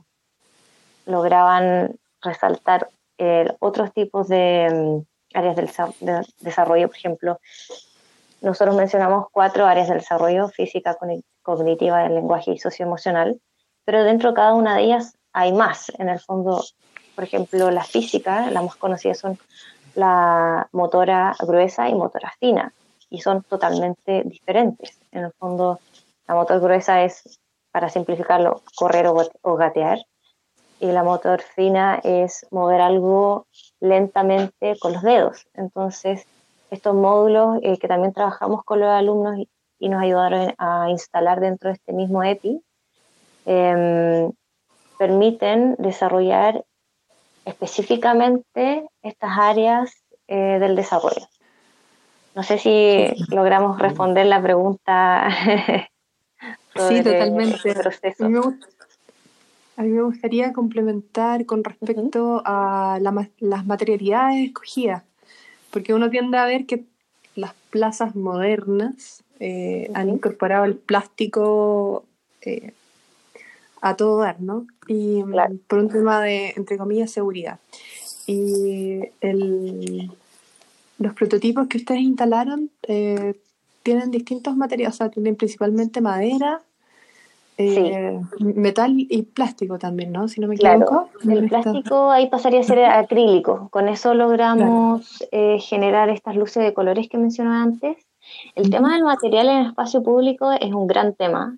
lograban 1.06 1.96
resaltar 2.22 2.90
eh, 3.20 3.46
otros 3.60 3.94
tipos 3.94 4.28
de 4.28 5.04
áreas 5.34 5.56
del 5.56 5.70
de 6.00 6.26
desarrollo, 6.40 6.88
por 6.88 6.98
ejemplo, 6.98 7.40
nosotros 8.42 8.76
mencionamos 8.76 9.28
cuatro 9.32 9.66
áreas 9.66 9.88
del 9.88 10.00
desarrollo, 10.00 10.50
física, 10.50 10.98
cognitiva, 11.44 12.04
del 12.04 12.16
lenguaje 12.16 12.52
y 12.52 12.60
socioemocional, 12.60 13.40
pero 13.86 14.04
dentro 14.04 14.30
de 14.30 14.36
cada 14.36 14.54
una 14.54 14.76
de 14.76 14.84
ellas 14.84 15.16
hay 15.32 15.54
más. 15.54 15.92
En 16.00 16.10
el 16.10 16.20
fondo, 16.20 16.64
por 17.16 17.24
ejemplo, 17.24 17.70
la 17.72 17.84
física, 17.84 18.50
las 18.50 18.64
más 18.64 18.76
conocidas 18.76 19.20
son 19.20 19.38
la 19.96 20.68
motora 20.72 21.36
gruesa 21.40 21.90
y 21.90 21.94
motora 21.94 22.34
fina, 22.40 22.74
y 23.10 23.22
son 23.22 23.44
totalmente 23.44 24.24
diferentes. 24.24 24.98
En 25.12 25.26
el 25.26 25.32
fondo, 25.34 25.80
la 26.28 26.34
motora 26.34 26.60
gruesa 26.60 27.04
es, 27.04 27.40
para 27.72 27.90
simplificarlo, 27.90 28.62
correr 28.76 29.08
o, 29.08 29.56
gatear, 29.56 30.00
y 30.82 30.88
la 30.92 31.04
motora 31.04 31.44
fina 31.56 32.02
es 32.04 32.48
mover 32.50 32.82
algo 32.82 33.46
lentamente 33.80 34.76
con 34.80 34.94
los 34.94 35.04
dedos. 35.04 35.48
Entonces, 35.54 36.26
estos 36.72 36.96
módulos 36.96 37.60
eh, 37.62 37.78
que 37.78 37.88
también 37.88 38.14
trabajamos 38.14 38.64
con 38.66 38.80
los 38.80 38.90
alumnos 38.90 39.38
y, 39.38 39.90
nos 39.90 40.02
ayudaron 40.04 40.54
a 40.60 40.90
instalar 40.90 41.40
dentro 41.40 41.70
de 41.70 41.74
este 41.74 41.92
mismo 41.92 42.24
EPI, 42.24 42.62
em, 43.46 44.32
permiten 45.00 45.76
desarrollar 45.80 46.64
específicamente 47.46 48.88
estas 49.02 49.32
áreas 49.40 49.92
eh, 50.28 50.60
del 50.60 50.76
desarrollo. 50.76 51.28
No 52.36 52.44
sé 52.44 52.60
si 52.60 53.08
logramos 53.30 53.80
responder 53.80 54.28
la 54.28 54.42
pregunta. 54.42 55.30
sí, 56.76 57.04
totalmente. 57.04 57.58
A 59.78 59.84
mí, 59.84 59.90
me 59.90 60.04
gustaría 60.04 60.54
complementar 60.54 61.46
con 61.46 61.64
respecto 61.64 62.42
a 62.46 63.00
las 63.40 63.66
materialidades 63.66 64.48
escogidas, 64.48 65.04
porque 65.72 65.94
uno 65.94 66.10
tiende 66.10 66.38
a 66.38 66.46
ver 66.46 66.66
que 66.66 66.84
las 67.36 67.54
plazas 67.70 68.16
modernas 68.16 69.24
eh, 69.40 69.90
han 69.94 70.10
incorporado 70.10 70.66
el 70.66 70.76
plástico 70.76 72.06
eh, 72.42 72.74
a 73.82 73.96
todo 73.96 74.20
dar, 74.20 74.40
¿no? 74.42 74.68
Y 74.88 75.24
por 75.68 75.80
un 75.80 75.90
tema 75.90 76.22
de, 76.22 76.54
entre 76.56 76.78
comillas, 76.78 77.12
seguridad. 77.12 77.60
Y 78.28 79.00
los 81.00 81.14
prototipos 81.16 81.68
que 81.68 81.78
ustedes 81.78 82.02
instalaron 82.02 82.70
eh, 82.84 83.34
tienen 83.84 84.12
distintos 84.12 84.56
materiales, 84.56 84.96
o 84.96 84.98
sea, 84.98 85.10
tienen 85.10 85.36
principalmente 85.36 86.02
madera, 86.02 86.62
eh, 87.58 88.20
metal 88.40 88.94
y 88.98 89.24
plástico 89.24 89.78
también, 89.78 90.12
¿no? 90.12 90.28
Si 90.28 90.42
no 90.42 90.48
me 90.48 90.56
equivoco. 90.56 91.10
El 91.28 91.48
plástico 91.48 92.10
ahí 92.10 92.30
pasaría 92.30 92.62
a 92.62 92.64
ser 92.64 92.86
acrílico. 92.86 93.70
Con 93.70 93.88
eso 93.88 94.14
logramos 94.14 95.24
eh, 95.32 95.60
generar 95.60 96.10
estas 96.10 96.36
luces 96.36 96.64
de 96.64 96.74
colores 96.74 97.08
que 97.10 97.18
mencionaba 97.18 97.62
antes. 97.62 97.98
El 98.56 98.70
tema 98.70 98.94
del 98.94 99.04
material 99.04 99.50
en 99.50 99.58
el 99.58 99.68
espacio 99.68 100.04
público 100.04 100.52
es 100.52 100.72
un 100.72 100.88
gran 100.88 101.14
tema, 101.14 101.58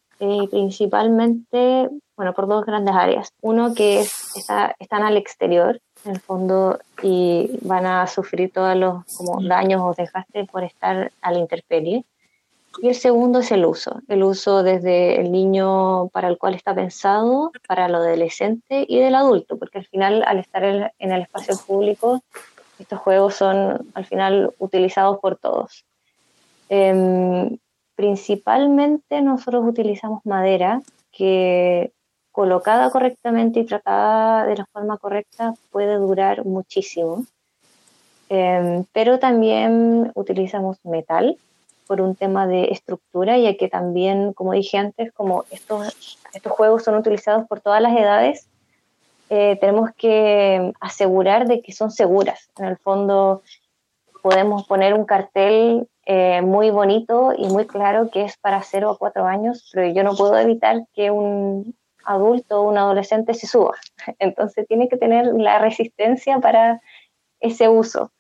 principalmente 0.50 1.90
bueno, 2.16 2.34
por 2.34 2.48
dos 2.48 2.66
grandes 2.66 2.96
áreas. 2.96 3.34
Uno 3.42 3.74
que 3.74 4.02
es, 4.02 4.36
está, 4.36 4.76
están 4.80 5.04
al 5.04 5.18
exterior, 5.18 5.80
en 6.06 6.12
el 6.12 6.20
fondo, 6.20 6.80
y 7.02 7.50
van 7.62 7.86
a 7.86 8.08
sufrir 8.08 8.52
todos 8.52 8.76
los 8.76 9.04
como, 9.18 9.42
daños 9.44 9.82
o 9.82 9.94
desgastes 9.94 10.48
por 10.50 10.64
estar 10.64 11.12
a 11.22 11.32
la 11.32 11.40
intemperie. 11.40 12.06
Y 12.82 12.88
el 12.90 12.96
segundo 12.96 13.40
es 13.40 13.52
el 13.52 13.66
uso, 13.66 14.02
el 14.08 14.24
uso 14.24 14.64
desde 14.64 15.22
el 15.22 15.32
niño 15.32 16.10
para 16.10 16.28
el 16.28 16.38
cual 16.38 16.56
está 16.56 16.74
pensado, 16.74 17.52
para 17.68 17.86
el 17.86 17.96
adolescente 17.96 18.86
y 18.88 19.00
del 19.00 19.16
adulto, 19.16 19.58
porque 19.58 19.78
al 19.78 19.86
final 19.86 20.24
al 20.26 20.40
estar 20.40 20.64
en 20.64 21.12
el 21.12 21.22
espacio 21.22 21.56
público, 21.58 22.24
estos 22.80 23.00
juegos 23.00 23.36
son 23.36 23.88
al 23.94 24.06
final 24.06 24.54
utilizados 24.58 25.20
por 25.20 25.38
todos. 25.38 25.86
Em, 26.70 27.58
principalmente 27.96 29.22
nosotros 29.22 29.64
utilizamos 29.68 30.26
madera, 30.26 30.82
que 31.12 31.94
colocada 32.32 32.90
correctamente 32.90 33.60
y 33.60 33.66
tratada 33.66 34.46
de 34.48 34.58
la 34.58 34.66
forma 34.66 34.98
correcta 34.98 35.54
puede 35.72 35.96
durar 35.98 36.46
muchísimo. 36.46 37.26
Em, 38.30 38.86
pero 38.92 39.20
también 39.20 40.12
utilizamos 40.16 40.78
metal 40.84 41.38
por 41.88 42.02
un 42.02 42.16
tema 42.16 42.48
de 42.48 42.66
estructura, 42.66 43.38
ya 43.38 43.56
que 43.56 43.68
también, 43.68 44.34
como 44.34 44.54
dije 44.54 44.78
antes, 44.78 45.12
como 45.12 45.46
estos, 45.52 46.18
estos 46.34 46.52
juegos 46.52 46.84
son 46.84 46.96
utilizados 46.96 47.48
por 47.48 47.62
todas 47.62 47.82
las 47.82 47.98
edades, 47.98 48.48
eh, 49.30 49.58
tenemos 49.60 49.92
que 49.98 50.74
asegurar 50.80 51.48
de 51.48 51.62
que 51.62 51.72
son 51.72 51.92
seguras. 51.92 52.50
En 52.58 52.66
el 52.66 52.78
fondo 52.78 53.42
podemos 54.22 54.66
poner 54.68 54.94
un 54.94 55.06
cartel 55.06 55.88
eh, 56.06 56.42
muy 56.42 56.70
bonito 56.70 57.34
y 57.38 57.48
muy 57.48 57.66
claro 57.66 58.10
que 58.12 58.24
es 58.24 58.38
para 58.38 58.62
0 58.62 58.92
a 58.92 58.98
4 58.98 59.26
años, 59.26 59.70
pero 59.74 59.88
yo 59.94 60.04
no 60.04 60.16
puedo 60.16 60.38
evitar 60.38 60.86
que 60.94 61.12
un, 61.12 61.76
adulto 62.06 62.62
o 62.62 62.70
un 62.70 62.78
adolescente 62.78 63.34
se 63.34 63.48
suba. 63.48 63.74
Entonces 64.20 64.68
tiene 64.68 64.90
que 64.90 64.98
tener 64.98 65.26
la 65.28 65.60
resistencia 65.60 66.40
para 66.40 66.82
ese 67.40 67.68
uso. 67.70 68.12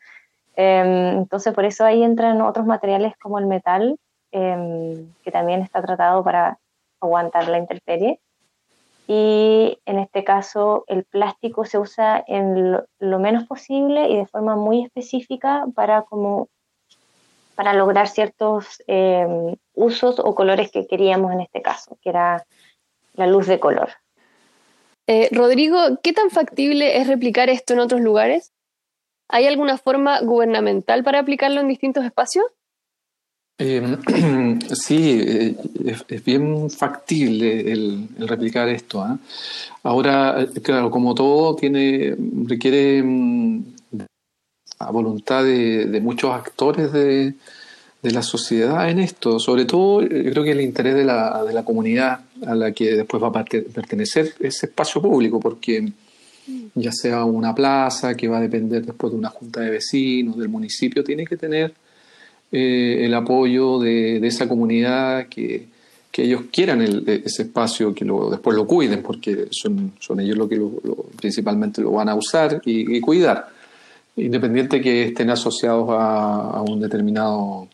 Em, 0.56 1.18
entonces 1.18 1.54
por 1.54 1.66
eso 1.66 1.86
ahí 1.86 2.04
entran 2.04 2.42
otros 2.42 2.66
materiales 2.66 3.14
como 3.22 3.40
el 3.40 3.48
metal, 3.48 3.98
em, 4.32 5.12
que 5.24 5.32
también 5.32 5.62
está 5.62 5.82
tratado 5.82 6.24
para 6.24 6.60
aguantar 7.02 7.48
la 7.48 7.58
intemperie. 7.58 8.20
Y 9.08 9.80
en 9.86 10.00
este 10.00 10.24
caso 10.24 10.86
el 10.88 11.04
plástico 11.04 11.66
se 11.66 11.78
usa 11.78 12.24
en 12.28 12.72
lo, 13.00 13.20
menos 13.20 13.46
posible 13.46 14.10
y 14.10 14.18
de 14.18 14.26
forma 14.28 14.56
muy 14.56 14.86
específica 14.86 15.66
para 15.76 16.04
como 16.04 16.48
para 17.56 17.74
lograr 17.74 18.08
ciertos 18.08 18.82
em, 18.88 19.56
usos 19.76 20.20
o 20.20 20.34
colores 20.34 20.72
que 20.72 20.88
queríamos 20.88 21.32
en 21.34 21.42
este 21.42 21.62
caso, 21.62 21.98
que 22.02 22.10
era 22.10 22.46
la 23.14 23.28
luz 23.28 23.46
de 23.46 23.60
color. 23.60 23.90
Eh, 25.06 25.30
Rodrigo, 25.32 25.78
¿qué 26.02 26.14
tan 26.14 26.30
factible 26.30 26.98
es 26.98 27.08
replicar 27.08 27.50
esto 27.50 27.74
en 27.74 27.80
otros 27.80 28.02
lugares? 28.02 28.54
¿Hay 29.30 29.48
alguna 29.48 29.78
forma 29.78 30.20
gubernamental 30.22 31.04
para 31.04 31.20
aplicarlo 31.20 31.62
en 31.62 31.68
distintos 31.68 32.06
espacios? 32.06 32.46
Em, 33.58 34.60
sí, 34.74 35.22
eh, 35.26 35.56
es, 36.08 36.24
bien 36.24 36.70
factible 36.70 37.72
el, 37.72 38.08
replicar 38.20 38.70
esto. 38.70 39.02
¿ah? 39.02 39.18
Ahora, 39.84 40.48
claro, 40.62 40.92
como 40.92 41.14
todo, 41.16 41.56
tiene 41.56 42.16
requiere 42.46 43.02
mm, 43.04 43.64
a 44.80 44.92
voluntad 44.92 45.44
de 45.44 46.00
muchos 46.02 46.32
actores 46.32 46.92
de, 46.92 47.36
de 48.04 48.12
la 48.12 48.22
sociedad 48.22 48.90
en 48.90 49.00
esto, 49.00 49.40
sobre 49.40 49.64
todo 49.64 50.02
yo 50.02 50.32
creo 50.32 50.44
que 50.44 50.52
el 50.52 50.60
interés 50.60 50.94
de 50.94 51.06
la, 51.06 51.42
de 51.46 51.54
la 51.54 51.64
comunidad 51.64 52.20
a 52.46 52.54
la 52.54 52.74
que 52.74 52.96
después 52.96 53.24
va 53.24 53.28
a 53.30 53.46
pertenecer 53.46 54.34
ese 54.42 54.66
espacio 54.66 55.02
público, 55.02 55.40
porque 55.40 55.94
ya 56.76 56.92
sea 56.92 57.24
una 57.26 57.54
plaza 57.54 58.16
que 58.16 58.28
va 58.28 58.38
a 58.38 58.42
depender 58.42 58.86
después 58.86 59.14
de 59.14 59.20
una 59.20 59.30
junta 59.30 59.62
de 59.62 59.70
vecinos, 59.70 60.38
del 60.38 60.50
municipio, 60.50 61.04
tiene 61.04 61.26
que 61.26 61.38
tener 61.38 61.74
eh, 62.52 63.06
el 63.06 63.14
apoyo 63.14 63.80
de, 63.80 64.26
esa 64.26 64.48
comunidad 64.48 65.28
que, 65.28 65.68
que 66.12 66.24
ellos 66.24 66.44
quieran 66.52 66.82
ese 66.82 67.44
espacio, 67.44 67.94
que 67.94 68.06
lo, 68.06 68.30
después 68.30 68.56
lo 68.56 68.68
cuiden, 68.68 69.02
porque 69.02 69.48
son, 69.52 69.94
son 70.00 70.20
ellos 70.20 70.38
los 70.38 70.50
que 70.50 70.62
principalmente 71.18 71.82
lo 71.82 71.92
van 71.92 72.10
a 72.10 72.16
usar 72.16 72.62
y, 72.66 73.00
cuidar, 73.00 73.50
independiente 74.16 74.82
que 74.82 75.06
estén 75.06 75.30
asociados 75.30 75.90
a, 75.90 76.58
a 76.58 76.62
un 76.62 76.80
determinado 76.80 77.68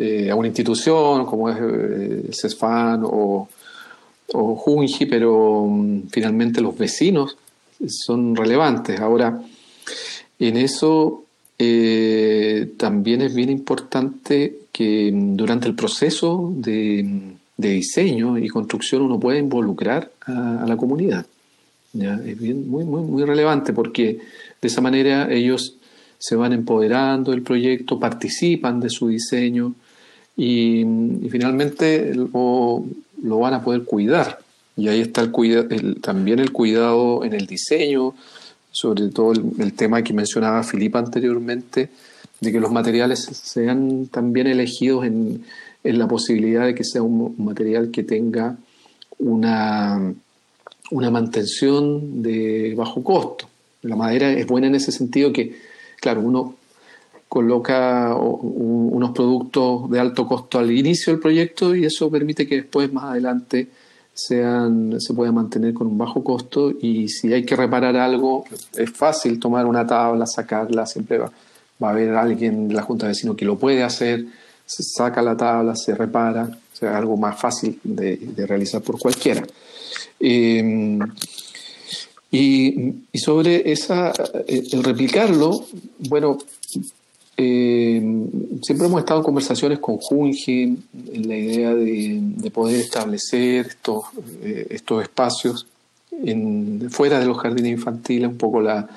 eh, 0.00 0.30
a 0.30 0.36
una 0.36 0.46
institución 0.46 1.26
como 1.26 1.50
es 1.50 1.56
eh, 1.60 2.30
CESFAN 2.32 3.02
o, 3.04 3.48
o 4.32 4.54
Junji, 4.54 5.06
pero 5.06 5.66
mm, 5.66 6.02
finalmente 6.12 6.60
los 6.60 6.78
vecinos 6.78 7.36
son 7.86 8.34
relevantes. 8.34 8.98
Ahora, 9.00 9.40
en 10.38 10.56
eso 10.56 11.24
eh, 11.58 12.72
también 12.76 13.22
es 13.22 13.34
bien 13.34 13.50
importante 13.50 14.58
que 14.72 15.10
mm, 15.12 15.36
durante 15.36 15.68
el 15.68 15.74
proceso 15.74 16.52
de, 16.54 17.02
mm, 17.02 17.38
de 17.58 17.70
diseño 17.70 18.38
y 18.38 18.48
construcción 18.48 19.02
uno 19.02 19.18
pueda 19.18 19.38
involucrar 19.38 20.10
a, 20.26 20.64
la 20.66 20.76
comunidad. 20.76 21.26
Es 21.92 22.38
bien, 22.38 22.70
muy, 22.70 22.84
muy, 22.84 23.24
relevante 23.24 23.72
porque 23.72 24.18
de 24.60 24.68
esa 24.68 24.80
manera 24.80 25.32
ellos 25.32 25.74
se 26.18 26.36
van 26.36 26.52
empoderando 26.52 27.32
del 27.32 27.42
proyecto, 27.42 27.98
participan 27.98 28.78
de 28.78 28.90
su 28.90 29.08
diseño, 29.08 29.74
y, 30.36 30.84
finalmente 31.30 32.14
lo, 32.14 32.84
lo, 33.22 33.38
van 33.40 33.54
a 33.54 33.62
poder 33.64 33.82
cuidar. 33.82 34.38
Y 34.78 34.86
ahí 34.86 35.00
está 35.00 35.22
el, 35.22 36.00
también 36.00 36.38
el 36.38 36.52
cuidado 36.52 37.24
en 37.24 37.32
el 37.32 37.48
diseño, 37.48 38.14
sobre 38.70 39.08
todo 39.08 39.32
el, 39.32 39.72
tema 39.72 40.04
que 40.04 40.12
mencionaba 40.12 40.62
Filipa 40.62 41.00
anteriormente, 41.00 41.90
de 42.40 42.52
que 42.52 42.60
los 42.60 42.70
materiales 42.70 43.24
sean 43.24 44.06
también 44.06 44.46
elegidos 44.46 45.04
en, 45.04 45.44
en 45.82 45.98
la 45.98 46.06
posibilidad 46.06 46.64
de 46.64 46.76
que 46.76 46.84
sea 46.84 47.02
un, 47.02 47.34
material 47.38 47.90
que 47.90 48.04
tenga 48.04 48.56
una, 49.18 50.14
una 50.92 51.10
mantención 51.10 52.22
de 52.22 52.74
bajo 52.76 53.02
costo. 53.02 53.48
La 53.82 53.96
madera 53.96 54.30
es 54.30 54.46
buena 54.46 54.68
en 54.68 54.76
ese 54.76 54.92
sentido 54.92 55.32
que, 55.32 55.58
claro, 56.00 56.20
uno 56.20 56.54
coloca 57.26 58.14
unos 58.14 59.10
productos 59.10 59.90
de 59.90 59.98
alto 59.98 60.24
costo 60.28 60.60
al 60.60 60.70
inicio 60.70 61.12
del 61.12 61.20
proyecto 61.20 61.74
y 61.74 61.84
eso 61.84 62.08
permite 62.08 62.46
que 62.46 62.54
después, 62.58 62.92
más 62.92 63.06
adelante, 63.06 63.66
sean, 64.18 65.00
se 65.00 65.14
puedan 65.14 65.34
mantener 65.36 65.72
con 65.72 65.86
un 65.86 65.96
bajo 65.96 66.24
costo 66.24 66.72
y 66.72 67.08
si 67.08 67.32
hay 67.32 67.44
que 67.44 67.54
reparar 67.54 67.96
algo, 67.96 68.44
es 68.76 68.90
fácil 68.90 69.38
tomar 69.38 69.64
una 69.64 69.86
tabla, 69.86 70.26
sacarla, 70.26 70.86
siempre 70.86 71.18
va, 71.18 71.30
va 71.82 71.88
a 71.88 71.92
haber 71.92 72.14
alguien 72.16 72.66
de 72.66 72.74
la 72.74 72.82
Junta 72.82 73.06
de 73.06 73.12
Vecinos 73.12 73.36
que 73.36 73.44
lo 73.44 73.56
puede 73.56 73.84
hacer, 73.84 74.26
se 74.66 74.82
saca 74.82 75.22
la 75.22 75.36
tabla, 75.36 75.76
se 75.76 75.94
repara, 75.94 76.50
o 76.50 76.76
sea, 76.76 76.98
algo 76.98 77.16
más 77.16 77.40
fácil 77.40 77.78
de, 77.84 78.18
realizar 78.46 78.82
por 78.82 78.98
cualquiera. 78.98 79.46
Eh, 80.18 80.98
y, 82.30 82.94
y, 83.12 83.18
sobre 83.18 83.70
esa, 83.70 84.12
el 84.46 84.82
replicarlo, 84.82 85.64
bueno, 86.00 86.38
eh, 87.40 88.02
siempre 88.62 88.88
hemos 88.88 88.98
estado 88.98 89.20
en 89.20 89.24
conversaciones 89.24 89.78
con 89.78 89.98
Junge 89.98 90.62
en 90.64 91.28
la 91.28 91.36
idea 91.36 91.72
de, 91.72 92.50
poder 92.52 92.80
establecer 92.80 93.66
estos, 93.68 94.02
eh, 94.42 94.66
espacios 95.02 95.66
fuera 96.90 97.20
de 97.20 97.26
los 97.26 97.38
jardines 97.38 97.70
infantiles, 97.70 98.28
un 98.28 98.38
poco 98.38 98.60
la, 98.60 98.88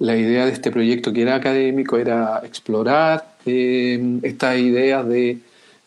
idea 0.00 0.44
de 0.44 0.50
este 0.50 0.72
proyecto 0.72 1.12
que 1.12 1.22
era 1.22 1.36
académico 1.36 1.96
era 1.96 2.42
explorar 2.44 3.36
eh, 3.46 4.18
estas 4.24 4.58
ideas 4.58 5.06
de, 5.06 5.38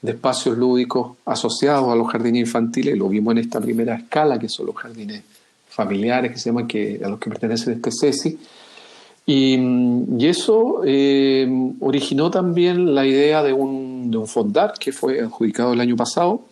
de, 0.01 0.11
espacios 0.11 0.57
lúdicos 0.57 1.17
asociados 1.25 1.91
a 1.91 1.95
los 1.95 2.09
jardines 2.09 2.39
infantiles, 2.47 2.97
lo 2.97 3.09
vimos 3.09 3.33
en 3.33 3.39
esta 3.39 3.59
primera 3.59 3.95
escala, 3.95 4.39
que 4.39 4.47
son 4.47 4.67
los 4.67 4.75
jardines 4.77 5.23
familiares 5.67 6.31
que 6.31 6.39
se 6.39 6.51
llaman, 6.51 6.67
que, 6.67 7.01
a 7.03 7.09
los 7.09 7.19
que 7.19 7.29
pertenece 7.29 7.73
este 7.73 7.91
CESI, 7.91 8.39
y, 9.29 10.25
eso 10.25 10.83
eh, 10.85 11.45
originó 11.81 12.31
también 12.31 12.95
la 12.95 13.05
idea 13.05 13.43
de 13.43 13.51
un, 13.51 14.09
de 14.09 14.17
un 14.17 14.25
fondar 14.25 14.73
que 14.79 14.93
fue 14.93 15.19
adjudicado 15.19 15.73
el 15.73 15.81
año 15.81 15.97
pasado, 15.97 16.43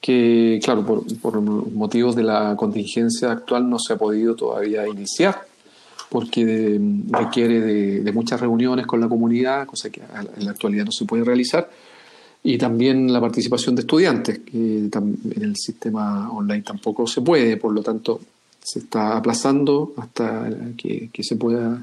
que 0.00 0.60
claro, 0.62 0.86
por, 0.86 1.04
por, 1.18 1.40
motivos 1.40 2.14
de 2.14 2.22
la 2.22 2.54
contingencia 2.56 3.32
actual 3.32 3.68
no 3.68 3.80
se 3.80 3.94
ha 3.94 3.96
podido 3.96 4.36
todavía 4.36 4.86
iniciar, 4.86 5.42
porque 6.08 6.80
requiere 7.10 7.60
de, 7.60 8.00
de, 8.02 8.12
muchas 8.12 8.40
reuniones 8.40 8.86
con 8.86 9.00
la 9.00 9.08
comunidad, 9.08 9.66
cosa 9.66 9.90
que 9.90 10.00
en 10.00 10.44
la 10.44 10.52
actualidad 10.52 10.84
no 10.84 10.92
se 10.92 11.04
puede 11.04 11.24
realizar, 11.24 11.68
y 12.44 12.58
también 12.58 13.12
la 13.12 13.20
participación 13.20 13.74
de 13.74 13.80
estudiantes, 13.80 14.38
que 14.38 14.88
en 14.88 15.42
el 15.42 15.56
sistema 15.56 16.30
online 16.30 16.62
tampoco 16.62 17.08
se 17.08 17.22
puede, 17.22 17.56
por 17.56 17.72
lo 17.72 17.82
tanto 17.82 18.20
se 18.70 18.80
está 18.80 19.16
aplazando 19.16 19.94
hasta 19.96 20.50
que, 20.76 21.10
se 21.20 21.36
pueda 21.36 21.82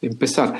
empezar. 0.00 0.58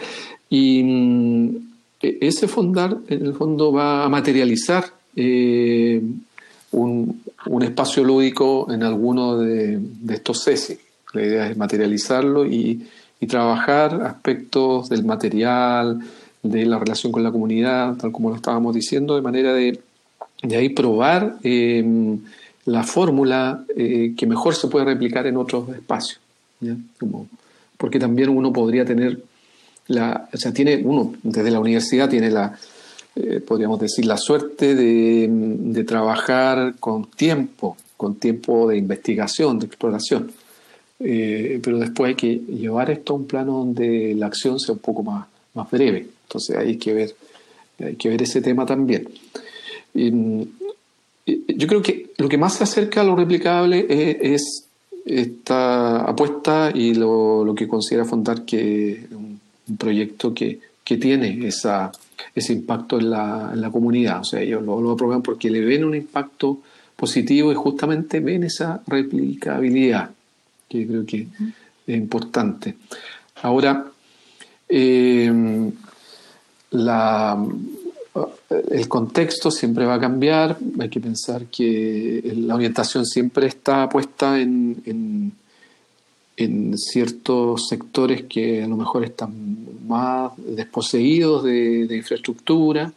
Y 0.50 0.82
mm, 0.82 1.56
e, 2.02 2.18
ese 2.20 2.46
fondar, 2.46 2.98
en 3.08 3.26
el 3.26 3.34
fondo, 3.34 3.72
va 3.72 4.04
a 4.04 4.08
materializar 4.08 4.84
eh, 5.14 6.02
un, 6.72 7.22
espacio 7.62 8.04
lúdico 8.04 8.70
en 8.70 8.82
alguno 8.82 9.38
de, 9.38 9.80
estos 10.10 10.44
CESI. 10.44 10.78
La 11.14 11.22
idea 11.22 11.48
es 11.48 11.56
materializarlo 11.56 12.46
y, 12.46 12.86
trabajar 13.28 14.02
aspectos 14.04 14.88
del 14.88 15.04
material, 15.04 15.98
de 16.44 16.64
la 16.64 16.78
relación 16.78 17.10
con 17.10 17.24
la 17.24 17.32
comunidad, 17.32 17.96
tal 17.96 18.12
como 18.12 18.30
lo 18.30 18.36
estábamos 18.36 18.72
diciendo, 18.72 19.16
de 19.16 19.22
manera 19.22 19.52
de, 19.52 19.80
de 20.44 20.56
ahí 20.56 20.68
probar. 20.68 21.34
Eh, 21.42 21.84
la 22.66 22.82
fórmula 22.82 23.64
eh, 23.76 24.14
que 24.16 24.26
mejor 24.26 24.54
se 24.54 24.68
puede 24.68 24.84
replicar 24.84 25.26
en 25.26 25.36
otros 25.36 25.68
espacios. 25.70 26.20
Porque 27.76 27.98
también 27.98 28.28
uno 28.30 28.52
podría 28.52 28.84
tener 28.84 29.22
o 29.88 30.36
sea, 30.36 30.52
tiene 30.52 30.82
uno 30.84 31.14
desde 31.22 31.50
la 31.50 31.60
universidad 31.60 32.08
tiene 32.08 32.30
la, 32.30 32.58
eh, 33.14 33.40
podríamos 33.40 33.80
decir, 33.80 34.04
la 34.06 34.16
suerte 34.16 34.74
de, 34.74 35.84
trabajar 35.84 36.74
con 36.80 37.04
tiempo, 37.10 37.76
con 37.96 38.16
tiempo 38.16 38.68
de 38.68 38.76
investigación, 38.76 39.58
de 39.58 39.66
exploración. 39.66 40.32
Eh, 40.98 41.60
pero 41.62 41.78
después 41.78 42.08
hay 42.08 42.14
que 42.14 42.34
llevar 42.34 42.90
esto 42.90 43.12
a 43.12 43.16
un 43.16 43.26
plano 43.26 43.52
donde 43.58 44.14
la 44.16 44.26
acción 44.26 44.58
sea 44.58 44.74
un 44.74 44.80
poco 44.80 45.02
más, 45.02 45.26
breve. 45.70 46.08
Entonces 46.24 46.56
hay 46.56 46.76
que 46.76 46.92
ver, 46.92 47.14
hay 47.78 47.94
que 47.94 48.08
ver 48.08 48.22
ese 48.22 48.40
tema 48.42 48.66
también. 48.66 49.08
Y, 49.94 50.10
yo 51.26 51.66
creo 51.66 51.82
que 51.82 52.12
lo 52.18 52.28
que 52.28 52.38
más 52.38 52.54
se 52.54 52.64
acerca 52.64 53.00
a 53.00 53.04
lo 53.04 53.16
replicable 53.16 53.86
es, 54.20 54.62
esta 55.04 55.98
apuesta 55.98 56.72
y 56.74 56.94
lo, 56.94 57.54
que 57.56 57.68
considera 57.68 58.04
Fondar 58.04 58.44
que 58.44 59.06
un, 59.12 59.38
un 59.68 59.76
proyecto 59.76 60.34
que, 60.34 60.60
tiene 60.84 61.46
esa, 61.46 61.90
ese 62.34 62.52
impacto 62.52 62.98
en 62.98 63.10
la, 63.10 63.70
comunidad. 63.72 64.20
O 64.20 64.24
sea, 64.24 64.40
ellos 64.40 64.62
lo, 64.62 64.80
lo 64.80 64.92
aprueban 64.92 65.22
porque 65.22 65.50
le 65.50 65.60
ven 65.60 65.84
un 65.84 65.96
impacto 65.96 66.60
positivo 66.94 67.50
y 67.50 67.56
justamente 67.56 68.20
ven 68.20 68.44
esa 68.44 68.80
replicabilidad, 68.86 70.10
que 70.68 70.86
creo 70.86 71.04
que 71.04 71.26
es 71.86 71.96
importante. 71.96 72.76
Ahora, 73.42 73.84
eh, 74.68 75.70
la, 76.70 77.46
el 78.70 78.88
contexto 78.88 79.50
siempre 79.50 79.84
va 79.86 79.94
a 79.94 80.00
cambiar, 80.00 80.56
hay 80.78 80.88
que 80.88 81.00
pensar 81.00 81.46
que 81.46 82.22
la 82.36 82.54
orientación 82.54 83.04
siempre 83.04 83.46
está 83.46 83.88
puesta 83.88 84.40
en, 84.40 85.32
en, 86.36 86.76
ciertos 86.78 87.68
sectores 87.68 88.24
que 88.24 88.62
a 88.62 88.68
lo 88.68 88.76
mejor 88.76 89.04
están 89.04 89.32
más 89.86 90.32
desposeídos 90.36 91.44
de, 91.44 91.96
infraestructura, 91.96 92.92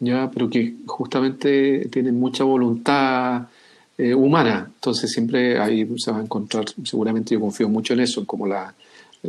¿ya? 0.00 0.30
pero 0.32 0.50
que 0.50 0.74
justamente 0.86 1.88
tienen 1.88 2.18
mucha 2.18 2.44
voluntad 2.44 3.48
eh, 3.96 4.12
humana, 4.12 4.68
entonces 4.74 5.12
siempre 5.12 5.58
ahí 5.58 5.88
se 5.98 6.10
va 6.10 6.18
a 6.18 6.22
encontrar, 6.22 6.64
seguramente 6.84 7.34
yo 7.34 7.40
confío 7.40 7.68
mucho 7.68 7.94
en 7.94 8.00
eso, 8.00 8.26
como 8.26 8.46
las 8.48 8.74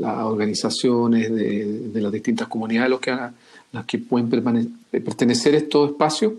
organizaciones 0.03 1.33
de, 1.33 2.01
las 2.01 2.11
distintas 2.11 2.47
comunidades, 2.47 2.89
los 2.89 2.99
que 2.99 3.15
las 3.75 3.85
que 3.85 3.99
pueden 3.99 4.29
eh, 4.91 4.99
pertenecer 4.99 5.53
a 5.53 5.57
estos 5.57 5.91
espacios, 5.91 6.33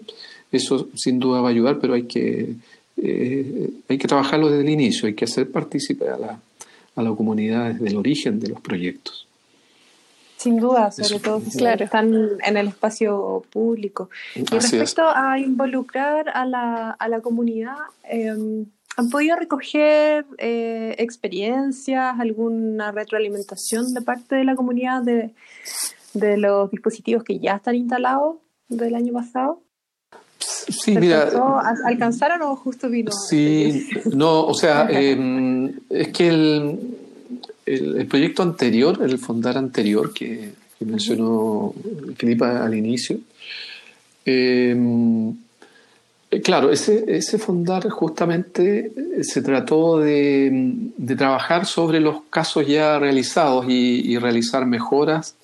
eso 0.51 0.89
sin 0.95 1.19
duda 1.19 1.41
va 1.41 1.49
a 1.49 1.51
ayudar, 1.51 1.79
pero 1.79 1.95
hay 1.95 2.05
que, 2.05 2.55
eh, 2.97 3.71
hay 3.89 3.99
que 3.99 4.09
trabajarlo 4.09 4.49
desde 4.49 4.63
el 4.63 4.71
inicio, 4.71 5.07
hay 5.07 5.15
que 5.15 5.25
hacer 5.25 5.51
partícipe 5.51 6.09
a 6.09 6.17
la, 6.17 6.41
a 6.97 7.03
la 7.03 7.11
comunidad 7.15 7.73
desde 7.73 7.89
el 7.89 7.97
origen 7.97 8.41
de 8.41 8.49
los 8.49 8.61
proyectos. 8.61 9.27
Sin 10.37 10.59
duda, 10.59 10.93
sobre 10.93 11.19
todo 11.19 11.41
si 11.41 11.59
claro. 11.59 11.85
están 11.85 12.13
en 12.45 12.57
el 12.57 12.69
espacio 12.69 13.43
público. 13.51 14.11
Y 14.35 14.45
respecto 14.45 15.03
a 15.09 15.39
involucrar 15.39 16.29
a 16.29 16.45
la, 16.45 16.91
a 16.91 17.09
la 17.09 17.21
comunidad, 17.21 17.77
em, 18.05 18.67
¿han 18.99 19.11
podido 19.11 19.37
recoger 19.37 20.27
eh, 20.37 20.95
experiencias, 20.99 22.21
alguna 22.21 22.93
retroalimentación 22.93 23.95
de 23.95 24.03
parte 24.03 24.37
de 24.37 24.45
la 24.45 24.55
comunidad 24.55 25.03
de, 25.03 25.31
de 26.19 26.37
los 26.37 26.71
dispositivos 26.71 27.25
que 27.25 27.39
ya 27.39 27.57
están 27.57 27.75
instalados 27.75 28.37
del 28.69 28.95
año 28.95 29.13
pasado? 29.13 29.63
Sí, 30.39 30.97
mira. 30.97 31.31
¿Alcanzaron 31.85 32.43
o 32.43 32.57
justo 32.57 32.89
vino? 32.89 33.13
Sí, 33.13 33.89
no, 34.13 34.47
o 34.47 34.55
sea, 34.55 34.87
em, 34.91 35.73
es 35.91 36.09
que 36.09 36.29
el, 36.29 36.79
el, 37.65 38.07
proyecto 38.07 38.43
anterior, 38.43 38.99
el 39.03 39.19
fondar 39.19 39.57
anterior 39.57 40.13
que, 40.13 40.53
mencionó 40.81 41.73
Filipa 42.17 42.65
al 42.65 42.75
inicio, 42.75 43.19
em, 44.25 45.31
eh, 46.31 46.41
claro, 46.43 46.71
ese, 46.71 47.05
ese 47.09 47.39
fondar 47.39 47.89
justamente 47.89 48.93
se 49.23 49.41
trató 49.41 50.01
de, 50.01 50.51
de, 50.97 51.17
trabajar 51.17 51.65
sobre 51.65 52.01
los 52.01 52.23
casos 52.29 52.67
ya 52.67 52.99
realizados 52.99 53.67
y, 53.69 54.03
y 54.13 54.19
realizar 54.19 54.67
mejoras 54.67 55.37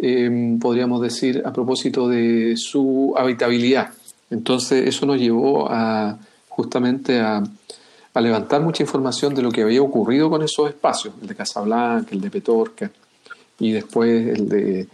Em, 0.00 0.60
podríamos 0.60 1.02
decir, 1.02 1.42
a 1.44 1.52
propósito 1.52 2.08
de 2.08 2.54
su 2.56 3.14
habitabilidad. 3.16 3.90
Entonces 4.30 4.86
eso 4.86 5.06
nos 5.06 5.18
llevó 5.18 5.68
a 5.68 6.18
justamente 6.48 7.20
a, 7.20 7.42
levantar 8.14 8.60
mucha 8.60 8.82
información 8.82 9.32
de 9.32 9.42
lo 9.42 9.52
que 9.52 9.62
había 9.62 9.80
ocurrido 9.80 10.28
con 10.28 10.42
esos 10.42 10.68
espacios, 10.68 11.14
el 11.22 11.28
de 11.28 11.36
Casablanca, 11.36 12.08
el 12.10 12.20
de 12.20 12.30
Petorca 12.30 12.90
y 13.60 13.70
después 13.70 14.36
el 14.36 14.48
de, 14.48 14.88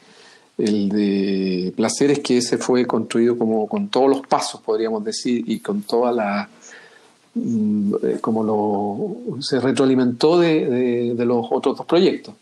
el 0.58 0.90
de 0.90 1.72
Placeres, 1.74 2.18
que 2.18 2.36
ese 2.36 2.58
fue 2.58 2.86
construido 2.86 3.38
como 3.38 3.66
con 3.66 3.88
todos 3.88 4.10
los 4.10 4.26
pasos, 4.26 4.60
podríamos 4.60 5.02
decir, 5.02 5.42
y 5.46 5.60
con 5.60 5.80
toda 5.84 6.12
la 6.12 6.50
mm, 7.34 7.94
eh, 8.02 8.18
como 8.20 8.44
lo 8.44 9.40
se 9.40 9.58
retroalimentó 9.58 10.38
de 10.38 11.14
los 11.16 11.46
otros 11.50 11.78
dos 11.78 11.86
proyectos. 11.86 12.34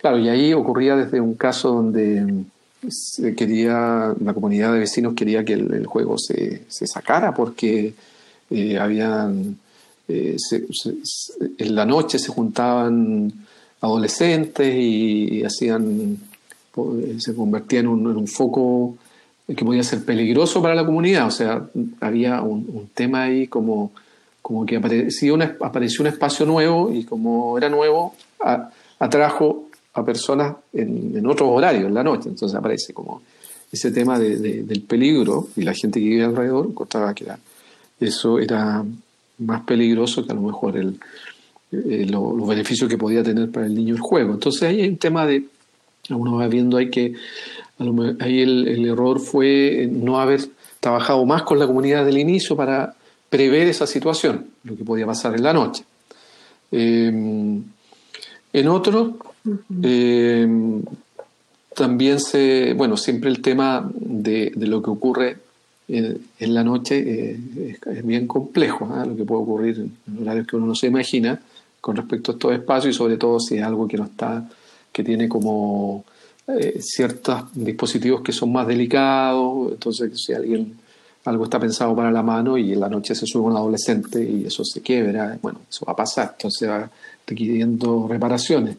Claro, 0.00 0.18
y 0.18 0.30
ahí 0.30 0.54
ocurría 0.54 0.96
desde 0.96 1.20
un 1.20 1.34
caso 1.34 1.74
donde 1.74 2.44
se 2.88 3.34
quería, 3.34 4.14
la 4.18 4.32
comunidad 4.32 4.72
de 4.72 4.78
vecinos 4.78 5.12
quería 5.14 5.44
que 5.44 5.52
el, 5.52 5.84
juego 5.84 6.16
se, 6.16 6.62
sacara 6.68 7.34
porque 7.34 7.92
eh, 8.48 8.78
habían, 8.78 9.58
eh, 10.08 10.36
en 11.58 11.74
la 11.74 11.84
noche 11.84 12.18
se 12.18 12.32
juntaban 12.32 13.30
adolescentes 13.82 14.74
y, 14.74 15.44
hacían, 15.44 16.16
se 17.18 17.34
convertía 17.34 17.80
en 17.80 17.88
un, 17.88 18.26
foco 18.26 18.96
que 19.46 19.64
podía 19.64 19.82
ser 19.82 20.02
peligroso 20.04 20.62
para 20.62 20.74
la 20.74 20.86
comunidad. 20.86 21.26
O 21.26 21.30
sea, 21.30 21.66
había 22.00 22.40
un, 22.40 22.88
tema 22.94 23.24
ahí 23.24 23.48
como, 23.48 23.92
como 24.40 24.64
que 24.64 24.76
apareció, 24.76 25.36
apareció 25.60 26.00
un 26.00 26.06
espacio 26.06 26.46
nuevo 26.46 26.90
y 26.90 27.04
como 27.04 27.58
era 27.58 27.68
nuevo, 27.68 28.14
atrajo 28.98 29.69
a 29.92 30.04
personas 30.04 30.56
en, 30.72 31.26
otros 31.26 31.48
horarios, 31.50 31.84
en 31.86 31.94
la 31.94 32.04
noche. 32.04 32.28
Entonces 32.28 32.56
aparece 32.56 32.92
como 32.92 33.22
ese 33.72 33.90
tema 33.92 34.18
del 34.18 34.82
peligro 34.86 35.48
y 35.56 35.62
la 35.62 35.74
gente 35.74 36.00
que 36.00 36.06
vive 36.06 36.24
alrededor 36.24 36.66
encontraba 36.66 37.14
que 37.14 37.26
eso 38.00 38.38
era 38.38 38.84
más 39.38 39.62
peligroso 39.62 40.24
que 40.24 40.32
a 40.32 40.34
lo 40.34 40.42
mejor 40.42 40.76
eh, 40.76 42.06
los 42.06 42.48
beneficios 42.48 42.88
que 42.88 42.98
podía 42.98 43.22
tener 43.22 43.50
para 43.50 43.66
el 43.66 43.74
niño 43.74 43.94
el 43.94 44.00
juego. 44.00 44.34
Entonces 44.34 44.62
ahí 44.62 44.82
hay 44.82 44.88
un 44.88 44.98
tema 44.98 45.26
de, 45.26 45.44
uno 46.10 46.36
va 46.36 46.48
viendo 46.48 46.76
ahí 46.76 46.90
que 46.90 47.14
ahí 48.20 48.40
el, 48.42 48.86
error 48.86 49.20
fue 49.20 49.88
no 49.90 50.20
haber 50.20 50.40
trabajado 50.80 51.24
más 51.24 51.42
con 51.42 51.58
la 51.58 51.66
comunidad 51.66 52.04
del 52.04 52.18
inicio 52.18 52.56
para 52.56 52.94
prever 53.28 53.68
esa 53.68 53.86
situación, 53.86 54.46
lo 54.64 54.76
que 54.76 54.84
podía 54.84 55.06
pasar 55.06 55.34
en 55.34 55.42
la 55.42 55.52
noche. 55.52 55.84
Eh, 56.72 57.60
en 58.52 58.68
otro, 58.68 59.16
eh, 59.82 60.48
también 61.74 62.20
se, 62.20 62.74
bueno, 62.74 62.96
siempre 62.96 63.30
el 63.30 63.40
tema 63.40 63.90
de, 63.94 64.52
lo 64.56 64.82
que 64.82 64.90
ocurre 64.90 65.36
en, 65.88 66.54
la 66.54 66.62
noche 66.62 67.38
es, 67.70 68.04
bien 68.04 68.26
complejo, 68.26 68.88
¿ah? 68.92 69.04
lo 69.04 69.16
que 69.16 69.24
puede 69.24 69.42
ocurrir 69.42 69.78
en 69.78 70.22
horarios 70.22 70.46
que 70.46 70.56
uno 70.56 70.66
no 70.66 70.74
se 70.74 70.88
imagina 70.88 71.40
con 71.80 71.96
respecto 71.96 72.32
a 72.32 72.34
estos 72.34 72.52
espacios 72.52 72.94
y 72.94 72.98
sobre 72.98 73.16
todo 73.16 73.40
si 73.40 73.56
es 73.56 73.62
algo 73.62 73.88
que 73.88 73.96
no 73.96 74.04
está, 74.04 74.48
que 74.92 75.02
tiene 75.02 75.28
como 75.28 76.04
eh, 76.46 76.78
ciertos 76.80 77.44
dispositivos 77.54 78.20
que 78.22 78.32
son 78.32 78.52
más 78.52 78.66
delicados, 78.66 79.72
entonces 79.72 80.12
si 80.22 80.32
alguien 80.32 80.74
algo 81.24 81.44
está 81.44 81.58
pensado 81.60 81.94
para 81.94 82.10
la 82.10 82.22
mano 82.22 82.56
y 82.56 82.72
en 82.72 82.80
la 82.80 82.88
noche 82.88 83.14
se 83.14 83.26
sube 83.26 83.50
un 83.50 83.56
adolescente 83.56 84.22
y 84.22 84.46
eso 84.46 84.64
se 84.64 84.80
quiebra, 84.80 85.38
bueno, 85.42 85.60
eso 85.68 85.84
va 85.86 85.92
a 85.92 85.96
pasar, 85.96 86.34
entonces 86.36 86.68
va 86.68 86.90
requiriendo 87.26 88.06
reparaciones. 88.08 88.76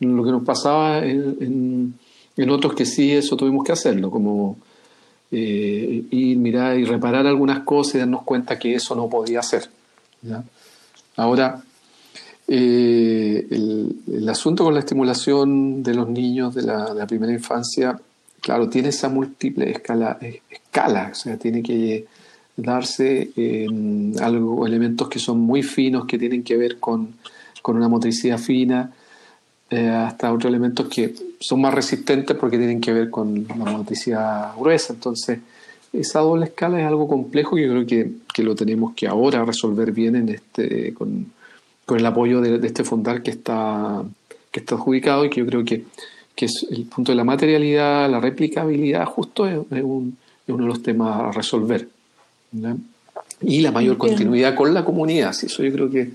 Lo 0.00 0.24
que 0.24 0.30
nos 0.30 0.44
pasaba 0.44 1.04
en, 1.04 1.94
en, 2.36 2.50
otros 2.50 2.74
que 2.74 2.84
sí, 2.84 3.12
eso 3.12 3.36
tuvimos 3.36 3.64
que 3.64 3.72
hacerlo, 3.72 4.10
como 4.10 4.58
eh, 5.30 6.04
ir, 6.10 6.36
mirar 6.36 6.78
y 6.78 6.84
reparar 6.84 7.26
algunas 7.26 7.60
cosas 7.60 7.96
y 7.96 7.98
darnos 7.98 8.22
cuenta 8.22 8.58
que 8.58 8.74
eso 8.74 8.94
no 8.94 9.08
podía 9.08 9.40
hacer. 9.40 9.68
Ahora, 11.16 11.62
eh, 12.46 13.46
el, 13.50 14.28
asunto 14.28 14.64
con 14.64 14.74
la 14.74 14.80
estimulación 14.80 15.82
de 15.82 15.94
los 15.94 16.08
niños 16.08 16.54
de 16.54 16.62
la, 16.62 17.06
primera 17.06 17.32
infancia, 17.32 17.98
claro, 18.40 18.68
tiene 18.68 18.88
esa 18.88 19.08
múltiple 19.08 19.70
escala, 19.70 20.18
escala, 20.50 21.10
o 21.12 21.14
sea, 21.14 21.36
tiene 21.38 21.62
que 21.62 22.06
darse 22.56 23.30
algo, 24.20 24.66
elementos 24.66 25.08
que 25.08 25.18
son 25.18 25.40
muy 25.40 25.62
finos, 25.62 26.06
que 26.06 26.18
tienen 26.18 26.42
que 26.42 26.56
ver 26.56 26.78
con, 26.78 27.14
una 27.66 27.88
motricidad 27.88 28.38
fina, 28.38 28.92
eh, 29.74 29.88
hasta 29.88 30.32
otros 30.32 30.50
elementos 30.50 30.88
que 30.88 31.12
son 31.40 31.60
más 31.60 31.74
resistentes 31.74 32.36
porque 32.36 32.58
tienen 32.58 32.80
que 32.80 32.92
ver 32.92 33.10
con 33.10 33.44
la 33.48 33.56
motricidad 33.56 34.54
gruesa. 34.56 34.92
Entonces, 34.92 35.40
esa 35.92 36.20
doble 36.20 36.44
escala 36.44 36.80
es 36.80 36.86
algo 36.86 37.08
complejo 37.08 37.56
que 37.56 37.62
yo 37.62 37.72
creo 37.72 37.84
que, 37.84 38.10
que 38.32 38.44
lo 38.44 38.54
tenemos 38.54 38.94
que 38.94 39.08
ahora 39.08 39.44
resolver 39.44 39.90
bien 39.90 40.14
en 40.14 40.28
este, 40.28 40.94
con, 40.94 41.26
con 41.84 41.98
el 41.98 42.06
apoyo 42.06 42.40
de, 42.40 42.64
este 42.64 42.84
fondar 42.84 43.24
que 43.24 43.32
está, 43.32 44.04
que 44.52 44.60
está 44.60 44.76
adjudicado 44.76 45.24
y 45.24 45.30
que 45.30 45.40
yo 45.40 45.46
creo 45.46 45.64
que, 45.64 45.82
que 46.36 46.44
es 46.44 46.66
el 46.70 46.84
punto 46.84 47.10
de 47.10 47.16
la 47.16 47.24
materialidad, 47.24 48.08
la 48.08 48.20
replicabilidad, 48.20 49.04
justo 49.06 49.48
es, 49.48 49.58
uno 49.82 50.12
de 50.46 50.68
los 50.68 50.84
temas 50.84 51.20
a 51.20 51.32
resolver. 51.32 51.88
Y 53.40 53.60
la 53.60 53.72
mayor 53.72 53.98
continuidad 53.98 54.54
con 54.54 54.72
la 54.72 54.84
comunidad, 54.84 55.32
sí, 55.32 55.46
eso 55.46 55.64
yo 55.64 55.72
creo 55.72 55.90
que 55.90 56.12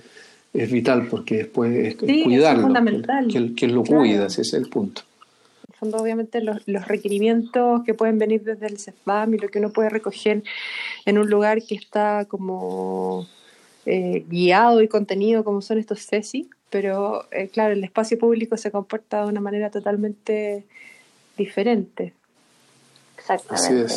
es 0.53 0.71
vital 0.71 1.07
porque 1.07 1.37
después 1.37 1.75
es 1.75 1.95
cuidarlo. 1.95 2.59
Es 2.59 2.65
fundamental. 2.65 3.53
Que, 3.55 3.67
lo 3.67 3.83
cuida, 3.83 4.27
ese 4.27 4.41
es 4.41 4.53
el 4.53 4.69
punto. 4.69 5.03
Son 5.79 5.93
obviamente 5.95 6.41
los, 6.41 6.67
los, 6.67 6.87
requerimientos 6.87 7.83
que 7.85 7.93
pueden 7.93 8.17
venir 8.17 8.43
desde 8.43 8.67
el 8.67 8.79
CEFAM 8.79 9.35
y 9.35 9.37
lo 9.37 9.47
que 9.47 9.59
uno 9.59 9.69
puede 9.69 9.89
recoger 9.89 10.43
en 11.05 11.17
un 11.17 11.29
lugar 11.29 11.63
que 11.63 11.75
está 11.75 12.25
como 12.25 13.27
eh, 13.85 14.25
guiado 14.27 14.81
y 14.81 14.87
contenido 14.87 15.43
como 15.43 15.61
son 15.61 15.77
estos 15.77 16.05
CESI, 16.05 16.49
pero 16.69 17.25
eh, 17.31 17.47
claro, 17.47 17.73
el 17.73 17.83
espacio 17.83 18.19
público 18.19 18.57
se 18.57 18.71
comporta 18.71 19.23
de 19.23 19.29
una 19.29 19.41
manera 19.41 19.71
totalmente 19.71 20.65
diferente. 21.37 22.13
Exactamente. 23.17 23.95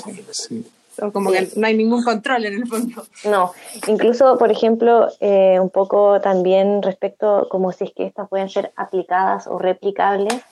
Como 1.13 1.31
que 1.31 1.49
no 1.57 1.67
hay 1.67 1.77
ningún 1.77 2.03
control 2.03 2.45
en 2.45 2.55
el 2.55 2.67
fondo. 2.67 3.03
No, 3.25 3.53
incluso, 3.87 4.37
por 4.39 4.51
ejemplo, 4.51 5.09
eh, 5.21 5.59
un 5.59 5.71
poco 5.71 6.21
también 6.21 6.83
respecto 6.83 7.49
como 7.49 7.73
si 7.73 7.85
es 7.85 7.93
que 7.95 8.05
estas 8.05 8.29
pueden 8.29 8.49
ser 8.49 8.73
aplicadas 8.77 9.47
o 9.47 9.59
replicables, 9.59 10.43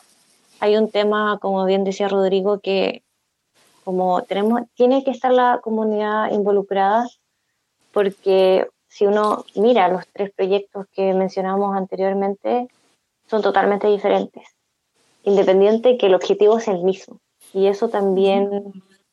hay 0.61 0.77
un 0.77 0.91
tema, 0.91 1.39
como 1.41 1.65
bien 1.65 1.85
decía 1.85 2.09
Rodrigo, 2.09 2.61
que 2.61 3.03
como 3.85 4.23
tenemos, 4.23 4.63
tiene 4.75 5.05
que 5.05 5.11
estar 5.11 5.33
la 5.33 5.61
comunidad 5.63 6.31
involucrada 6.33 7.07
porque 7.93 8.69
si 8.89 9.07
uno 9.07 9.45
mira 9.55 9.89
los 9.89 10.07
tres 10.13 10.31
proyectos 10.33 10.87
que 10.93 11.15
mencionamos 11.15 11.77
anteriormente, 11.77 12.69
son 13.27 13.43
totalmente 13.43 13.87
diferentes, 13.87 14.45
independiente 15.23 15.97
que 15.97 16.07
el 16.07 16.15
objetivo 16.15 16.59
es 16.59 16.69
el 16.69 16.83
mismo. 16.83 17.21
Y 17.53 17.67
eso 17.67 17.89
también 17.89 18.51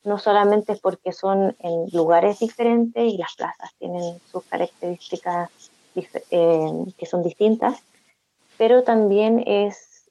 no 0.08 0.18
solamente 0.18 0.76
porque 0.76 1.12
son 1.12 1.56
en 1.60 1.88
lugares 1.92 2.38
diferentes 2.38 3.02
y 3.04 3.16
las 3.16 3.34
plazas 3.36 3.72
tienen 3.78 4.18
sus 4.30 4.44
características 4.44 5.50
eh, 5.94 6.70
que 6.96 7.06
son 7.06 7.22
distintas, 7.22 7.82
pero 8.56 8.82
también 8.82 9.42
es 9.46 10.08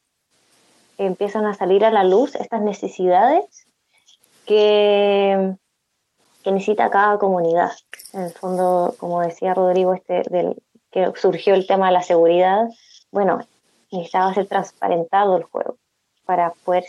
empiezan 0.98 1.46
a 1.46 1.54
salir 1.54 1.86
a 1.86 1.92
la 1.92 2.04
luz 2.04 2.36
estas 2.36 2.62
necesidades 2.62 3.66
que 4.46 5.56
que 6.48 6.54
necesita 6.54 6.90
cada 6.90 7.18
comunidad. 7.18 7.72
En 8.14 8.22
el 8.22 8.32
fondo, 8.32 8.96
como 9.00 9.20
decía 9.20 9.54
Rodrigo, 9.54 9.94
este, 9.94 10.24
del, 10.30 10.56
que 10.92 11.12
surgió 11.16 11.54
el 11.54 11.68
tema 11.68 11.88
de 11.88 11.92
la 11.92 12.04
seguridad, 12.04 12.70
bueno, 13.12 13.40
necesitaba 13.92 14.34
ser 14.34 14.48
transparentado 14.48 15.36
el 15.36 15.44
juego 15.44 15.76
para 16.24 16.54
poder, 16.64 16.86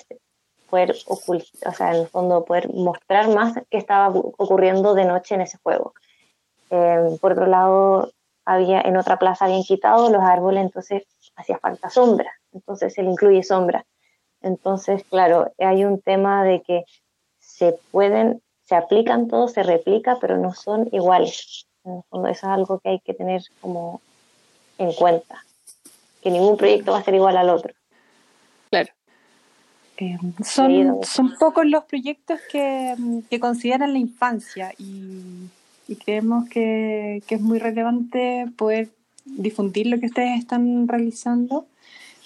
poder 0.71 0.95
ocultar, 1.07 1.71
o 1.71 1.73
sea, 1.73 1.91
en 1.91 2.03
el 2.03 2.09
fondo 2.09 2.45
poder 2.45 2.69
mostrar 2.73 3.29
más 3.29 3.55
qué 3.71 3.79
estaba 3.79 4.09
ocurriendo 4.09 4.95
de 4.95 5.05
noche 5.05 5.35
en 5.35 5.43
ese 5.43 5.59
juego. 5.59 5.95
Em, 6.71 7.19
por 7.19 7.33
otro 7.33 7.47
lado, 7.47 8.11
había 8.45 8.81
en 8.81 8.97
otra 8.97 9.19
plaza 9.19 9.47
habían 9.47 9.63
quitado 9.63 10.11
los 10.11 10.23
árboles, 10.23 10.63
entonces 10.63 11.05
hacía 11.37 11.59
falta 11.59 11.91
sombra, 11.91 12.33
entonces 12.53 12.95
se 12.95 13.03
le 13.03 13.11
incluye 13.11 13.43
sombra. 13.43 13.87
Entonces, 14.41 15.05
claro, 15.05 15.53
hay 15.59 15.85
un 15.85 16.01
tema 16.01 16.45
de 16.45 16.63
que 16.63 16.85
se 17.39 17.79
pueden 17.91 18.43
se 18.69 18.75
aplican 18.75 19.29
todos, 19.29 19.53
se 19.53 19.63
replica, 19.63 20.19
pero 20.21 20.37
no 20.37 20.53
son 20.53 20.91
iguales. 20.93 21.67
En 21.85 22.03
fondo, 22.11 22.29
eso 22.29 22.47
es 22.47 22.53
algo 22.53 22.81
que 22.81 22.91
hay 22.91 23.01
que 23.01 23.15
tener 23.15 23.41
como 23.63 24.03
en 24.77 24.93
cuenta, 24.93 25.43
que 26.21 26.31
ningún 26.31 26.59
proyecto 26.59 26.93
va 26.93 26.99
a 26.99 27.03
ser 27.03 27.15
igual 27.15 27.39
al 27.39 27.49
otro. 27.49 27.73
Claro. 28.69 28.93
Eh, 30.01 30.17
son, 30.45 30.99
son 31.03 31.35
pocos 31.41 31.67
los 31.67 31.85
proyectos 31.85 32.39
que, 32.53 32.95
que 33.29 33.41
consideran 33.41 33.93
la 33.93 33.99
infancia 33.99 34.73
y, 34.79 35.49
y 35.89 35.97
creemos 35.97 36.49
que, 36.49 37.21
que, 37.27 37.35
es 37.35 37.41
muy 37.41 37.59
relevante 37.59 38.47
poder 38.57 38.91
difundir 39.25 39.89
lo 39.89 39.99
que 39.99 40.07
ustedes 40.07 40.39
están 40.39 40.87
realizando 40.87 41.67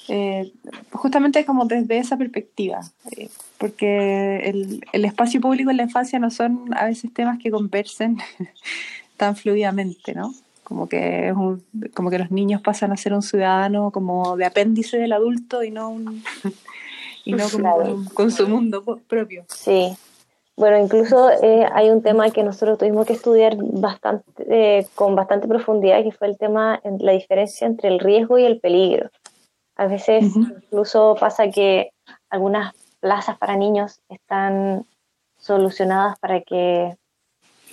eh, 0.09 0.53
justamente 0.91 1.44
como 1.44 1.65
desde 1.65 1.99
esa 1.99 2.17
perspectiva, 2.17 2.81
eh, 3.17 3.29
porque 3.57 4.38
el, 4.51 4.85
el, 4.92 5.05
espacio 5.05 5.40
público 5.40 5.71
en 5.71 5.77
la 5.77 5.85
infancia 5.85 6.19
no 6.19 6.31
son 6.31 6.75
a 6.75 6.87
veces 6.87 7.13
temas 7.15 7.38
que 7.38 7.51
conversen 7.51 8.19
tan 9.17 9.37
fluidamente, 9.37 10.15
¿no? 10.15 10.35
Como 10.65 10.88
que, 10.88 11.29
es 11.29 11.35
un, 11.35 11.63
como 11.94 12.11
que 12.11 12.19
los 12.19 12.31
niños 12.31 12.61
pasan 12.61 12.92
a 12.92 12.96
ser 12.96 13.15
un 13.15 13.23
ciudadano 13.23 13.90
como 13.92 14.37
de 14.37 14.44
apéndice 14.44 14.99
del 14.99 15.13
adulto 15.13 15.63
y 15.63 15.71
no, 15.71 15.90
un, 15.90 16.23
y 17.25 17.33
no 17.35 17.48
como 17.50 18.04
con, 18.14 18.31
su 18.31 18.48
mundo 18.48 18.83
propio. 19.06 19.44
Sí, 19.48 19.96
bueno, 20.56 20.79
incluso 20.79 21.31
eh, 21.42 21.66
hay 21.73 21.90
un 21.90 22.02
tema 22.02 22.31
que 22.31 22.42
nosotros 22.42 22.79
tuvimos 22.79 23.06
que 23.06 23.14
estudiar 23.14 23.56
bastante, 23.58 24.87
con 24.94 25.14
bastante 25.14 25.48
profundidad, 25.48 26.02
que 26.02 26.12
fue 26.12 26.29
el 26.29 26.38
tema, 26.38 26.81
la 26.98 27.12
diferencia 27.12 27.66
entre 27.66 27.88
el 27.88 27.98
riesgo 27.98 28.38
y 28.38 28.44
el 28.44 28.60
peligro. 28.60 29.10
A 29.77 29.87
veces 29.87 30.25
incluso 30.37 31.16
pasa 31.18 31.50
que 31.50 31.92
algunas 32.29 32.75
plazas 33.00 33.38
para 33.38 33.56
niños 33.56 34.00
están 34.08 34.87
solucionadas 35.38 36.18
para 36.20 36.42
que 36.42 36.96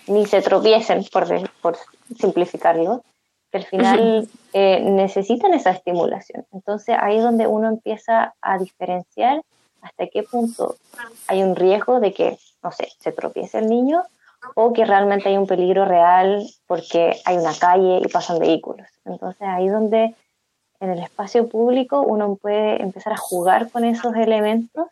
ni 0.08 0.26
se 0.26 0.42
tropiecen, 0.42 1.04
por, 1.12 1.28
por 1.62 1.78
simplificarlo, 2.18 3.04
que 3.52 3.58
al 3.58 3.66
final 3.66 4.28
eh, 4.54 4.82
necesitan 4.82 5.54
esa 5.54 5.72
estimulación. 5.72 6.46
Entonces 6.52 6.96
ahí 7.00 7.18
es 7.18 7.24
donde 7.24 7.48
uno 7.48 7.68
empieza 7.68 8.34
a 8.42 8.58
diferenciar 8.58 9.42
hasta 9.82 10.08
qué 10.08 10.24
punto 10.24 10.76
hay 11.28 11.42
un 11.44 11.56
riesgo 11.56 12.00
de 12.00 12.14
que, 12.14 12.38
no 12.62 12.72
sé, 12.72 12.90
se 13.00 13.12
tropiece 13.12 13.60
el 13.60 13.68
niño 13.68 14.04
o 14.56 14.74
que 14.74 14.86
realmente 14.86 15.30
hay 15.30 15.38
un 15.38 15.48
peligro 15.48 15.86
real 15.86 16.48
porque 16.68 17.20
hay 17.26 17.38
una 17.38 17.54
calle 17.54 18.00
y 18.04 18.08
pasan 18.08 18.40
vehículos. 18.40 18.88
Entonces 19.06 19.42
ahí 19.42 19.68
donde 19.68 20.16
en 20.80 20.90
el 20.90 21.00
espacio 21.00 21.50
público 21.50 22.02
uno 22.02 22.36
puede 22.36 22.82
empezar 22.82 23.14
a 23.14 23.18
jugar 23.18 23.70
con 23.70 23.84
esos 23.84 24.16
elementos 24.16 24.88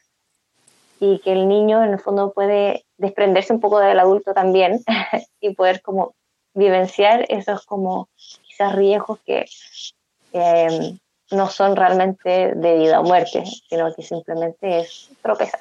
y 0.99 1.19
que 1.19 1.31
el 1.31 1.47
niño 1.47 1.83
en 1.83 1.91
el 1.91 1.99
fondo 1.99 2.33
puede 2.33 2.85
desprenderse 2.97 3.53
un 3.53 3.59
poco 3.59 3.79
del 3.79 3.99
adulto 3.99 4.33
también 4.33 4.83
y 5.39 5.53
poder 5.53 5.81
como 5.81 6.13
vivenciar 6.53 7.25
esos 7.29 7.65
como 7.65 8.09
quizás 8.57 8.75
riesgos 8.75 9.19
que 9.25 9.45
em, 10.33 10.97
no 11.31 11.49
son 11.49 11.75
realmente 11.75 12.55
de 12.55 12.77
vida 12.79 12.99
o 12.99 13.03
muerte, 13.03 13.43
sino 13.69 13.93
que 13.93 14.01
simplemente 14.01 14.79
es 14.79 15.09
tropezar. 15.21 15.59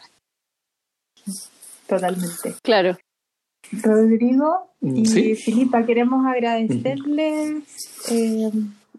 Totalmente. 1.86 2.54
Claro. 2.62 2.96
Rodrigo 3.82 4.70
y 4.80 5.34
Filipa, 5.34 5.84
queremos 5.84 6.24
agradecerles 6.24 7.64
eh, 8.10 8.50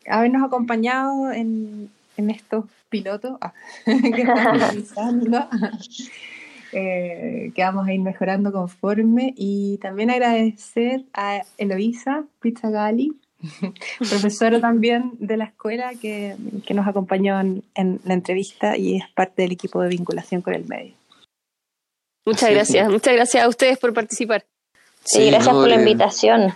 habernos 0.08 0.44
acompañado 0.44 1.32
en, 1.32 1.90
estos 2.18 2.66
pilotos 2.90 3.38
ah, 3.42 3.54
que 3.86 4.22
estamos 4.22 4.60
realizando. 4.60 5.48
Eh, 6.74 7.54
que 7.56 7.62
vamos 7.62 7.88
a 7.88 7.94
ir 7.94 8.02
mejorando 8.02 8.52
conforme 8.52 9.34
y 9.38 9.78
también 9.78 10.10
agradecer 10.10 11.06
a 11.14 11.44
Eloisa 11.58 12.26
Pizzagali, 12.42 13.16
profesora 14.00 14.60
también 14.60 15.14
de 15.20 15.38
la 15.38 15.46
escuela 15.46 15.92
que, 16.02 16.36
nos 16.74 16.88
acompañó 16.88 17.40
en, 17.40 17.64
la 18.04 18.14
entrevista 18.14 18.78
y 18.78 18.98
es 18.98 19.04
parte 19.16 19.44
del 19.44 19.52
equipo 19.52 19.82
de 19.82 19.90
vinculación 19.90 20.42
con 20.42 20.54
el 20.54 20.66
medio. 20.66 20.94
Muchas 22.26 22.52
gracias, 22.52 22.90
muchas 22.90 23.14
gracias 23.14 23.44
a 23.44 23.48
ustedes 23.48 23.78
por 23.78 23.94
participar. 23.94 24.46
Sí, 25.04 25.28
gracias 25.28 25.56
por 25.56 25.68
la 25.68 25.76
invitación. 25.76 26.54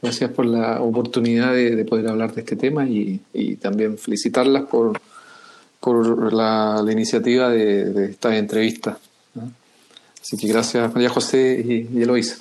Gracias 0.00 0.30
por 0.30 0.46
la 0.46 0.80
oportunidad 0.80 1.52
de, 1.54 1.84
poder 1.84 2.08
hablar 2.08 2.34
de 2.34 2.40
este 2.40 2.56
tema 2.56 2.86
y, 2.86 3.20
también 3.60 3.98
felicitarlas 3.98 4.64
por, 4.64 5.00
por 5.78 6.32
la, 6.32 6.82
iniciativa 6.90 7.50
de, 7.50 8.06
esta 8.06 8.36
entrevista. 8.36 8.98
Así 10.20 10.36
que 10.36 10.48
gracias 10.48 10.92
María 10.92 11.10
José 11.10 11.88
y, 11.92 12.02
Eloisa. 12.02 12.36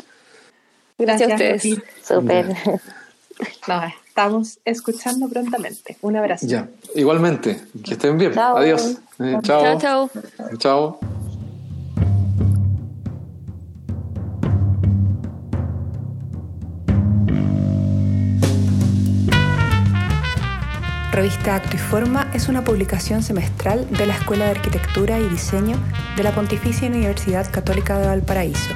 Gracias, 1.02 1.32
a 1.32 1.34
ustedes. 1.34 1.64
Súper. 2.04 2.56
estamos 4.08 4.60
escuchando 4.66 5.28
prontamente. 5.30 5.98
Un 6.02 6.18
abrazo. 6.18 6.46
Ya, 6.46 6.68
igualmente. 6.96 7.60
Que 7.84 7.94
estén 7.94 8.18
bien. 8.18 8.38
Adiós. 8.38 8.98
Eh, 9.20 9.38
chao. 9.42 9.80
Chao. 9.80 10.10
Chao. 10.58 11.00
Revista 21.12 21.56
Acto 21.56 21.76
y 21.76 21.80
Forma 21.80 22.32
es 22.34 22.48
una 22.48 22.64
publicación 22.64 23.22
semestral 23.22 23.86
de 23.92 24.06
la 24.06 24.16
Escuela 24.16 24.46
de 24.46 24.52
Arquitectura 24.52 25.20
y 25.20 25.28
Diseño 25.28 25.78
de 26.16 26.24
la 26.24 26.34
Pontificia 26.34 26.88
Universidad 26.88 27.52
Católica 27.52 28.00
de 28.00 28.08
Valparaíso. 28.08 28.74